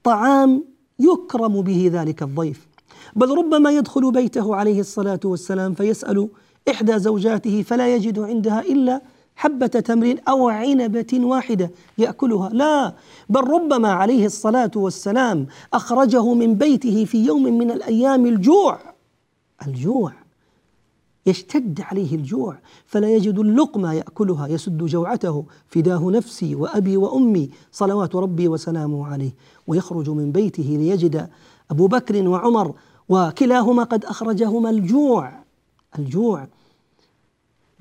طعام 0.04 0.64
يكرم 1.00 1.62
به 1.62 1.90
ذلك 1.94 2.24
الضيف. 2.24 2.68
بل 3.16 3.38
ربما 3.38 3.72
يدخل 3.72 4.12
بيته 4.12 4.56
عليه 4.56 4.80
الصلاة 4.80 5.20
والسلام 5.26 5.74
فيسأل 5.74 6.30
إحدى 6.70 7.00
زوجاته 7.00 7.64
فلا 7.64 7.96
يجد 7.96 8.20
عندها 8.20 8.62
إلا 8.62 9.02
حبة 9.42 9.68
تمر 9.68 10.16
أو 10.28 10.50
عنبة 10.50 11.08
واحدة 11.14 11.72
يأكلها. 11.98 12.50
لا 12.50 12.94
بل 13.30 13.42
ربما 13.42 13.92
عليه 13.92 14.26
الصلاة 14.26 14.72
والسلام 14.76 15.48
أخرجه 15.74 16.34
من 16.34 16.56
بيته 16.56 17.06
في 17.06 17.26
يوم 17.26 17.44
من 17.44 17.72
الأيام 17.72 18.26
الجوع. 18.26 18.80
الجوع. 19.68 20.14
يشتد 21.26 21.82
عليه 21.82 22.16
الجوع. 22.16 22.58
فلا 22.86 23.10
يجد 23.10 23.40
اللقمة 23.40 23.94
يأكلها 23.94 24.48
يسد 24.48 24.78
جوعته. 24.78 25.46
فداه 25.68 26.12
نفسي 26.12 26.56
وأبي 26.56 26.98
وأمي 26.98 27.50
صلوات 27.72 28.16
ربي 28.16 28.48
وسلامه 28.48 29.08
عليه. 29.08 29.32
ويخرج 29.68 30.10
من 30.10 30.32
بيته 30.32 30.64
ليجد 30.64 31.30
أبو 31.72 31.88
بكر 31.88 32.28
وعمر 32.28 32.74
وكلاهما 33.10 33.84
قد 33.84 34.06
أخرجهما 34.06 34.70
الجوع. 34.70 35.32
الجوع. 36.00 36.48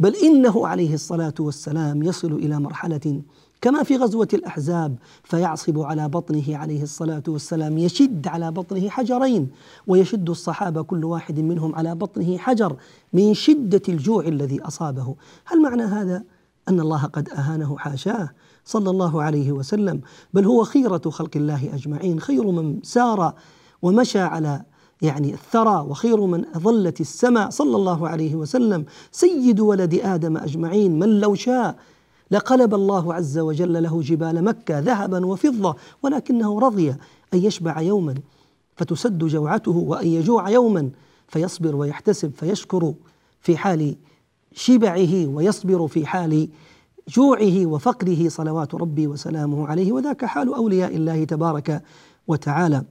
بل 0.00 0.16
إنه 0.16 0.66
عليه 0.66 0.94
الصلاة 0.94 1.34
والسلام 1.40 2.02
يصل 2.02 2.32
إلى 2.32 2.60
مرحلة 2.60 3.22
كما 3.60 3.82
في 3.82 3.96
غزوة 3.96 4.28
الأحزاب 4.34 4.96
فيعصب 5.22 5.78
على 5.78 6.08
بطنه 6.08 6.56
عليه 6.56 6.82
الصلاة 6.82 7.22
والسلام 7.28 7.78
يشد 7.78 8.28
على 8.28 8.50
بطنه 8.50 8.88
حجرين 8.88 9.48
ويشد 9.86 10.30
الصحابة 10.30 10.82
كل 10.82 11.04
واحد 11.04 11.40
منهم 11.40 11.74
على 11.74 11.94
بطنه 11.94 12.38
حجر 12.38 12.76
من 13.12 13.34
شدة 13.34 13.82
الجوع 13.88 14.26
الذي 14.26 14.60
أصابه. 14.62 15.14
هل 15.44 15.62
معنى 15.62 15.82
هذا 15.82 16.24
أن 16.68 16.80
الله 16.80 17.04
قد 17.04 17.28
أهانه 17.28 17.78
حاشاه 17.78 18.30
صلى 18.64 18.90
الله 18.90 19.22
عليه 19.22 19.52
وسلم؟ 19.52 20.00
بل 20.34 20.44
هو 20.44 20.64
خيرة 20.64 21.10
خلق 21.10 21.30
الله 21.36 21.74
أجمعين 21.74 22.20
خير 22.20 22.46
من 22.50 22.80
سار 22.82 23.34
ومشى 23.82 24.20
على 24.20 24.62
يعني 25.02 25.34
الثرى 25.34 25.86
وخير 25.88 26.20
من 26.20 26.44
أظلت 26.54 27.00
السماء 27.00 27.50
صلى 27.50 27.76
الله 27.76 28.08
عليه 28.08 28.34
وسلم 28.34 28.84
سيد 29.12 29.60
ولد 29.60 29.94
آدم 29.94 30.36
أجمعين 30.36 30.98
من 30.98 31.20
لو 31.20 31.34
شاء 31.34 31.76
لقلب 32.30 32.74
الله 32.74 33.14
عز 33.14 33.38
وجل 33.38 33.82
له 33.82 34.02
جبال 34.02 34.44
مكة 34.44 34.78
ذهبا 34.78 35.26
وفضة 35.26 35.76
ولكنه 36.02 36.60
رضي 36.60 36.90
أن 37.34 37.38
يشبع 37.38 37.80
يوما 37.80 38.14
فتسد 38.76 39.24
جوعته 39.24 39.76
وأن 39.76 40.06
يجوع 40.06 40.50
يوما 40.50 40.90
فيصبر 41.28 41.76
ويحتسب 41.76 42.32
فيشكر 42.34 42.94
في 43.40 43.56
حال 43.56 43.96
شبعه 44.54 45.26
ويصبر 45.26 45.86
في 45.86 46.06
حال 46.06 46.48
جوعه 47.08 47.66
وفقره 47.66 48.28
صلوات 48.28 48.74
ربي 48.74 49.06
وسلامه 49.06 49.68
عليه 49.68 49.92
وذاك 49.92 50.24
حال 50.24 50.54
أولياء 50.54 50.96
الله 50.96 51.24
تبارك 51.24 51.82
وتعالى. 52.28 52.84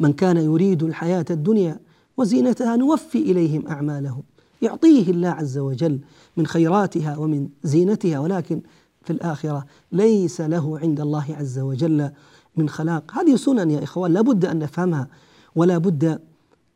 من 0.00 0.12
كان 0.12 0.36
يريد 0.36 0.82
الحياة 0.82 1.24
الدنيا 1.30 1.80
وزينتها 2.16 2.76
نوفي 2.76 3.18
إليهم 3.18 3.68
أعمالهم. 3.68 4.22
يعطيه 4.62 5.10
الله 5.10 5.28
عز 5.28 5.58
وجل 5.58 6.00
من 6.36 6.46
خيراتها 6.46 7.16
ومن 7.16 7.48
زينتها 7.62 8.18
ولكن 8.18 8.60
في 9.02 9.12
الآخرة 9.12 9.66
ليس 9.92 10.40
له 10.40 10.78
عند 10.78 11.00
الله 11.00 11.24
عز 11.30 11.58
وجل 11.58 12.10
من 12.56 12.68
خلاق. 12.68 13.18
هذه 13.18 13.36
سنن 13.36 13.70
يا 13.70 13.82
إخوان 13.82 14.12
لابد 14.12 14.44
أن 14.44 14.58
نفهمها 14.58 15.08
ولا 15.56 15.78
بد 15.78 16.20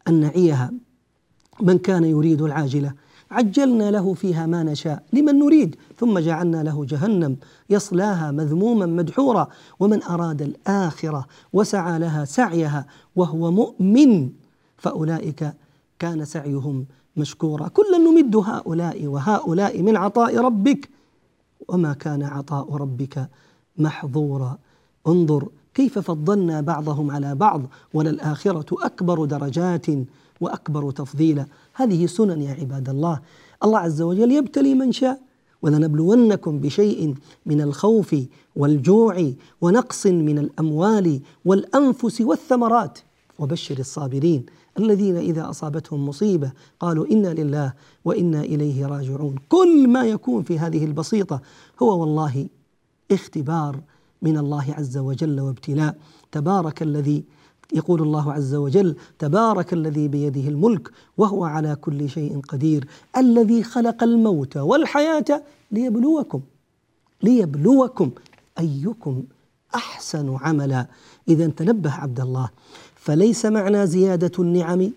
أن 0.09 0.21
نعيها. 0.21 0.73
من 1.63 1.79
كان 1.79 2.05
يريد 2.05 2.43
العاجلة 2.43 2.93
عجلنا 3.33 3.91
له 3.91 4.15
فيها 4.15 4.47
ما 4.47 4.63
نشاء 4.63 5.03
لمن 5.13 5.39
نريد 5.39 5.77
ثم 5.99 6.19
جعلنا 6.19 6.63
له 6.63 6.85
جهنم 6.85 7.37
يصلاها 7.71 8.31
مذموما 8.31 8.87
مدحورا 8.87 9.49
ومن 9.81 10.03
أراد 10.03 10.43
الآخرة 10.43 11.27
وسعى 11.53 11.99
لها 11.99 12.25
سعيها 12.25 12.87
وهو 13.17 13.51
مؤمن 13.51 14.31
فأولئك 14.77 15.53
كان 15.99 16.25
سعيهم 16.25 16.87
مشكورا. 17.17 17.69
كلا 17.69 17.99
نمد 17.99 18.37
هؤلاء 18.37 19.07
وهؤلاء 19.07 19.83
من 19.83 19.97
عطاء 19.97 20.39
ربك 20.39 20.89
وما 21.69 21.93
كان 21.93 22.23
عطاء 22.23 22.77
ربك 22.77 23.29
محظورا. 23.79 24.59
انظر 25.07 25.49
كيف 25.75 25.99
فضلنا 25.99 26.61
بعضهم 26.61 27.11
على 27.11 27.35
بعض 27.35 27.63
وللآخرة 27.95 28.67
أكبر 28.87 29.25
درجات 29.25 29.87
وأكبر 30.41 30.91
تفضيلا. 30.91 31.47
هذه 31.75 32.07
سنن 32.07 32.43
يا 32.43 32.53
عباد 32.53 32.89
الله. 32.89 33.21
الله 33.65 33.79
عز 33.79 34.03
وجل 34.03 34.33
يبتلي 34.33 34.75
من 34.75 34.93
شاء 34.93 35.21
ولنبلونكم 35.63 36.59
بشيء 36.59 37.15
من 37.47 37.61
الخوف 37.61 38.17
والجوع 38.57 39.33
ونقص 39.61 40.07
من 40.07 40.39
الأموال 40.39 41.21
والأنفس 41.45 42.21
والثمرات. 42.21 42.99
وبشر 43.39 43.79
الصابرين 43.79 44.47
الذين 44.79 45.17
إذا 45.17 45.51
أصابتهم 45.51 46.09
مصيبة 46.09 46.53
قالوا 46.81 47.07
إنا 47.07 47.29
لله 47.29 47.73
وإنا 48.05 48.41
إليه 48.41 48.87
راجعون. 48.87 49.35
كل 49.49 49.89
ما 49.89 50.05
يكون 50.05 50.43
في 50.43 50.59
هذه 50.59 50.85
البسيطة 50.85 51.41
هو 51.83 52.01
والله 52.01 52.47
اختبار 53.11 53.81
من 54.23 54.39
الله 54.39 54.75
عز 54.79 54.99
وجل 54.99 55.41
وابتلاء. 55.41 55.97
تبارك 56.33 56.83
الذي 56.83 57.25
يقول 57.75 58.03
الله 58.03 58.33
عز 58.33 58.55
وجل 58.55 58.97
تبارك 59.19 59.73
الذي 59.73 60.09
بيده 60.09 60.49
الملك 60.49 60.91
وهو 61.19 61.45
على 61.45 61.77
كل 61.77 62.09
شيء 62.09 62.41
قدير 62.41 62.87
الذي 63.17 63.63
خلق 63.63 64.03
الموت 64.03 64.57
والحياة 64.57 65.43
ليبلوكم 65.71 66.41
ليبلوكم 67.23 68.11
أيكم 68.59 69.23
أحسن 69.75 70.37
عملا. 70.41 70.87
إذا 71.29 71.47
تنبه 71.47 71.93
عبد 71.93 72.21
الله 72.21 72.51
فليس 72.95 73.47
معنى 73.47 73.87
زيادة 73.87 74.33
النعم 74.39 74.91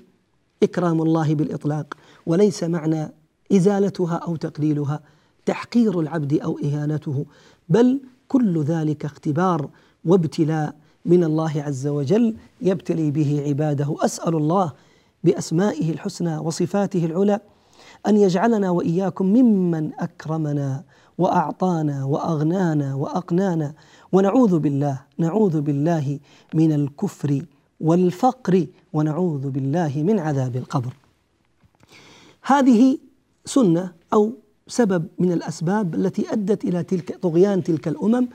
إكرام 0.64 1.02
الله 1.02 1.36
بالإطلاق 1.36 1.94
وليس 2.26 2.64
معنى 2.64 3.12
إزالتها 3.52 4.16
أو 4.16 4.36
تقليلها 4.36 5.00
تحقير 5.46 6.00
العبد 6.00 6.34
أو 6.34 6.60
إهانته 6.64 7.26
بل 7.70 8.00
كل 8.28 8.64
ذلك 8.64 9.06
اختبار 9.06 9.70
وابتلاء 10.06 10.76
من 11.06 11.24
الله 11.24 11.63
عز 11.63 11.88
وجل 11.88 12.36
يبتلي 12.62 13.12
به 13.12 13.44
عباده. 13.48 13.96
أسأل 14.00 14.36
الله 14.36 14.74
بأسمائه 15.24 15.91
الحسنى 15.91 16.38
وصفاته 16.38 17.06
العلى 17.06 17.39
أن 18.08 18.18
يجعلنا 18.18 18.70
وإياكم 18.70 19.26
ممن 19.26 19.91
أكرمنا 20.00 20.84
وأعطانا 21.18 22.06
وأغنانا 22.06 22.96
وأقنانا. 22.96 23.74
ونعوذ 24.12 24.60
بالله 24.60 25.00
نعوذ 25.18 25.62
بالله 25.62 26.20
من 26.54 26.72
الكفر 26.74 27.46
والفقر 27.80 28.65
ونعوذ 28.94 29.50
بالله 29.50 30.04
من 30.04 30.20
عذاب 30.20 30.56
القبر. 30.56 30.94
هذه 32.44 32.98
سنة 33.46 33.91
أو 34.13 34.32
سبب 34.68 35.08
من 35.20 35.32
الأسباب 35.32 35.96
التي 35.96 36.34
أدت 36.34 36.65
إلى 36.65 36.84
تلك 36.84 37.20
طغيان 37.22 37.63
تلك 37.63 37.88
الأمم 37.88 38.28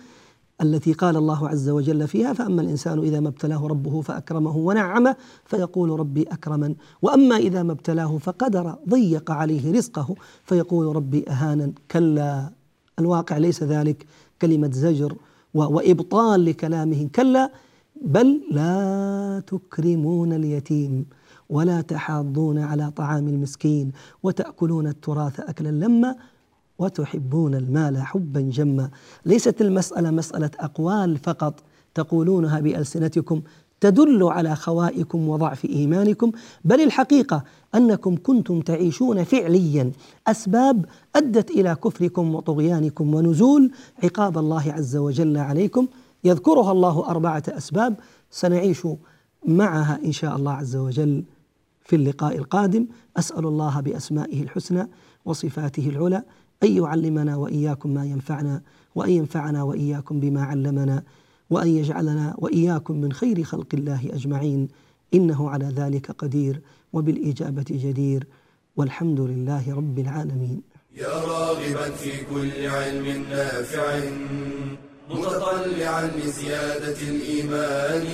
التي 0.63 0.93
قال 0.93 1.17
الله 1.17 1.49
عز 1.49 1.69
وجل 1.69 2.09
فيها 2.09 2.33
فأما 2.33 2.63
الإنسان 2.63 2.99
إذا 2.99 3.21
ما 3.21 3.29
ابتلاه 3.29 3.67
ربه 3.67 4.01
فأكرمه 4.01 4.57
ونعمه 4.57 5.17
فيقول 5.45 6.01
ربي 6.01 6.23
أكرمن. 6.23 6.75
وأما 7.03 7.37
إذا 7.37 7.63
ما 7.63 7.73
ابتلاه 7.73 8.19
فقدر 8.19 8.75
ضيق 8.89 9.31
عليه 9.31 9.73
رزقه 9.73 10.15
فيقول 10.45 10.97
ربي 10.97 11.25
أهانا 11.29 11.73
كلا 11.91 12.51
الواقع 12.99 13.37
ليس 13.39 13.63
ذلك. 13.63 14.07
كلمة 14.43 14.71
زجر 14.73 15.15
وإبطال 15.55 16.45
لكلامه 16.45 17.09
كلا 17.15 17.53
بل 18.03 18.41
لا 18.51 19.43
تكرمون 19.47 20.33
اليتيم 20.33 21.07
ولا 21.49 21.81
تحاضون 21.81 22.59
على 22.59 22.91
طعام 22.91 23.29
المسكين 23.29 23.93
وتأكلون 24.23 24.87
التراث 24.87 25.41
أكلا 25.41 25.69
لما 25.69 26.17
وتحبون 26.81 27.55
المال 27.55 28.03
حبا 28.03 28.41
جما. 28.41 28.91
ليست 29.27 29.61
المسألة 29.61 30.11
مسألة 30.11 30.51
أقوال 30.61 31.19
فقط. 31.19 31.63
تقولونها 31.95 32.61
بألسنتكم. 32.61 33.43
تدل 33.81 34.25
على 34.25 34.57
خوائكم 34.57 35.29
وضعف 35.29 35.65
إيمانكم. 35.65 36.33
بل 36.65 36.81
الحقيقة 36.81 37.45
أنكم 37.75 38.17
كنتم 38.17 38.61
تعيشون 38.61 39.25
فعليا. 39.25 39.93
أسباب 40.27 40.85
أدت 41.17 41.51
إلى 41.51 41.75
كفركم 41.75 42.35
وطغيانكم 42.35 43.15
ونزول 43.15 43.71
عقاب 44.05 44.39
الله 44.39 44.73
عز 44.73 44.97
وجل 44.97 45.37
عليكم. 45.37 45.87
يذكرها 46.25 46.73
الله 46.73 47.09
أربعة 47.09 47.43
أسباب. 47.49 47.95
سنعيش 48.31 48.87
معها 49.47 50.01
إن 50.05 50.13
شاء 50.13 50.37
الله 50.37 50.53
عز 50.53 50.77
وجل 50.77 51.25
في 51.85 51.97
اللقاء 51.97 52.37
القادم. 52.37 52.87
أسأل 53.17 53.47
الله 53.47 53.81
بأسمائه 53.81 54.43
الحسنى 54.43 54.89
وصفاته 55.25 55.89
العلى. 55.89 56.23
أن 56.63 56.77
يعلمنا 56.77 57.37
وإياكم 57.37 57.95
ما 57.95 58.05
ينفعنا 58.05 58.63
وأن 58.95 59.11
ينفعنا 59.11 59.63
وإياكم 59.63 60.21
بما 60.21 60.43
علمنا 60.45 61.03
وأن 61.51 61.69
يجعلنا 61.69 62.35
وإياكم 62.39 63.01
من 63.01 63.13
خير 63.13 63.43
خلق 63.43 63.67
الله 63.75 64.09
أجمعين. 64.13 64.69
إنه 65.15 65.51
على 65.51 65.67
ذلك 65.67 66.11
قدير 66.11 66.61
وبالإجابة 66.93 67.65
جدير. 67.71 68.27
والحمد 68.77 69.21
لله 69.21 69.75
رب 69.75 69.99
العالمين. 69.99 70.63
يا 70.97 71.09
راغبا 71.09 71.91
في 71.91 72.25
كل 72.31 72.67
علم 72.67 73.25
نافع 73.31 74.01
متطلعا 75.11 76.11
لزيادة 76.25 77.01
الإيمان 77.03 78.07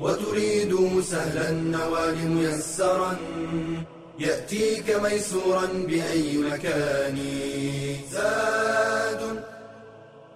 وتريد 0.00 1.00
سهلا 1.00 1.50
النوال 1.50 2.30
ميسرا 2.30 3.16
يأتيك 4.18 4.90
ميسورا 4.90 5.66
بأي 5.66 6.36
مكان. 6.36 7.18
زاد 8.12 9.42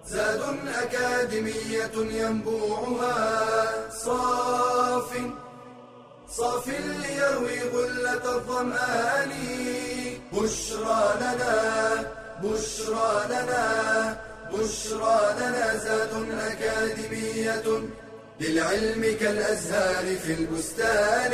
زاد 0.07 0.41
أكاديمية 0.67 1.95
ينبوعها. 1.95 3.89
صاف 4.05 5.11
صاف 6.29 6.67
ليروي 6.67 7.59
غلة 7.73 8.35
الظمآن. 8.35 9.31
بشرى 10.33 11.03
لنا 11.21 11.55
بشرى 12.43 13.25
لنا 13.29 13.65
بشرى 14.53 15.35
لنا. 15.39 15.77
زاد 15.77 16.13
أكاديمية 16.51 17.67
للعلم 18.39 19.17
كالأزهار 19.19 20.15
في 20.15 20.33
البستان. 20.33 21.33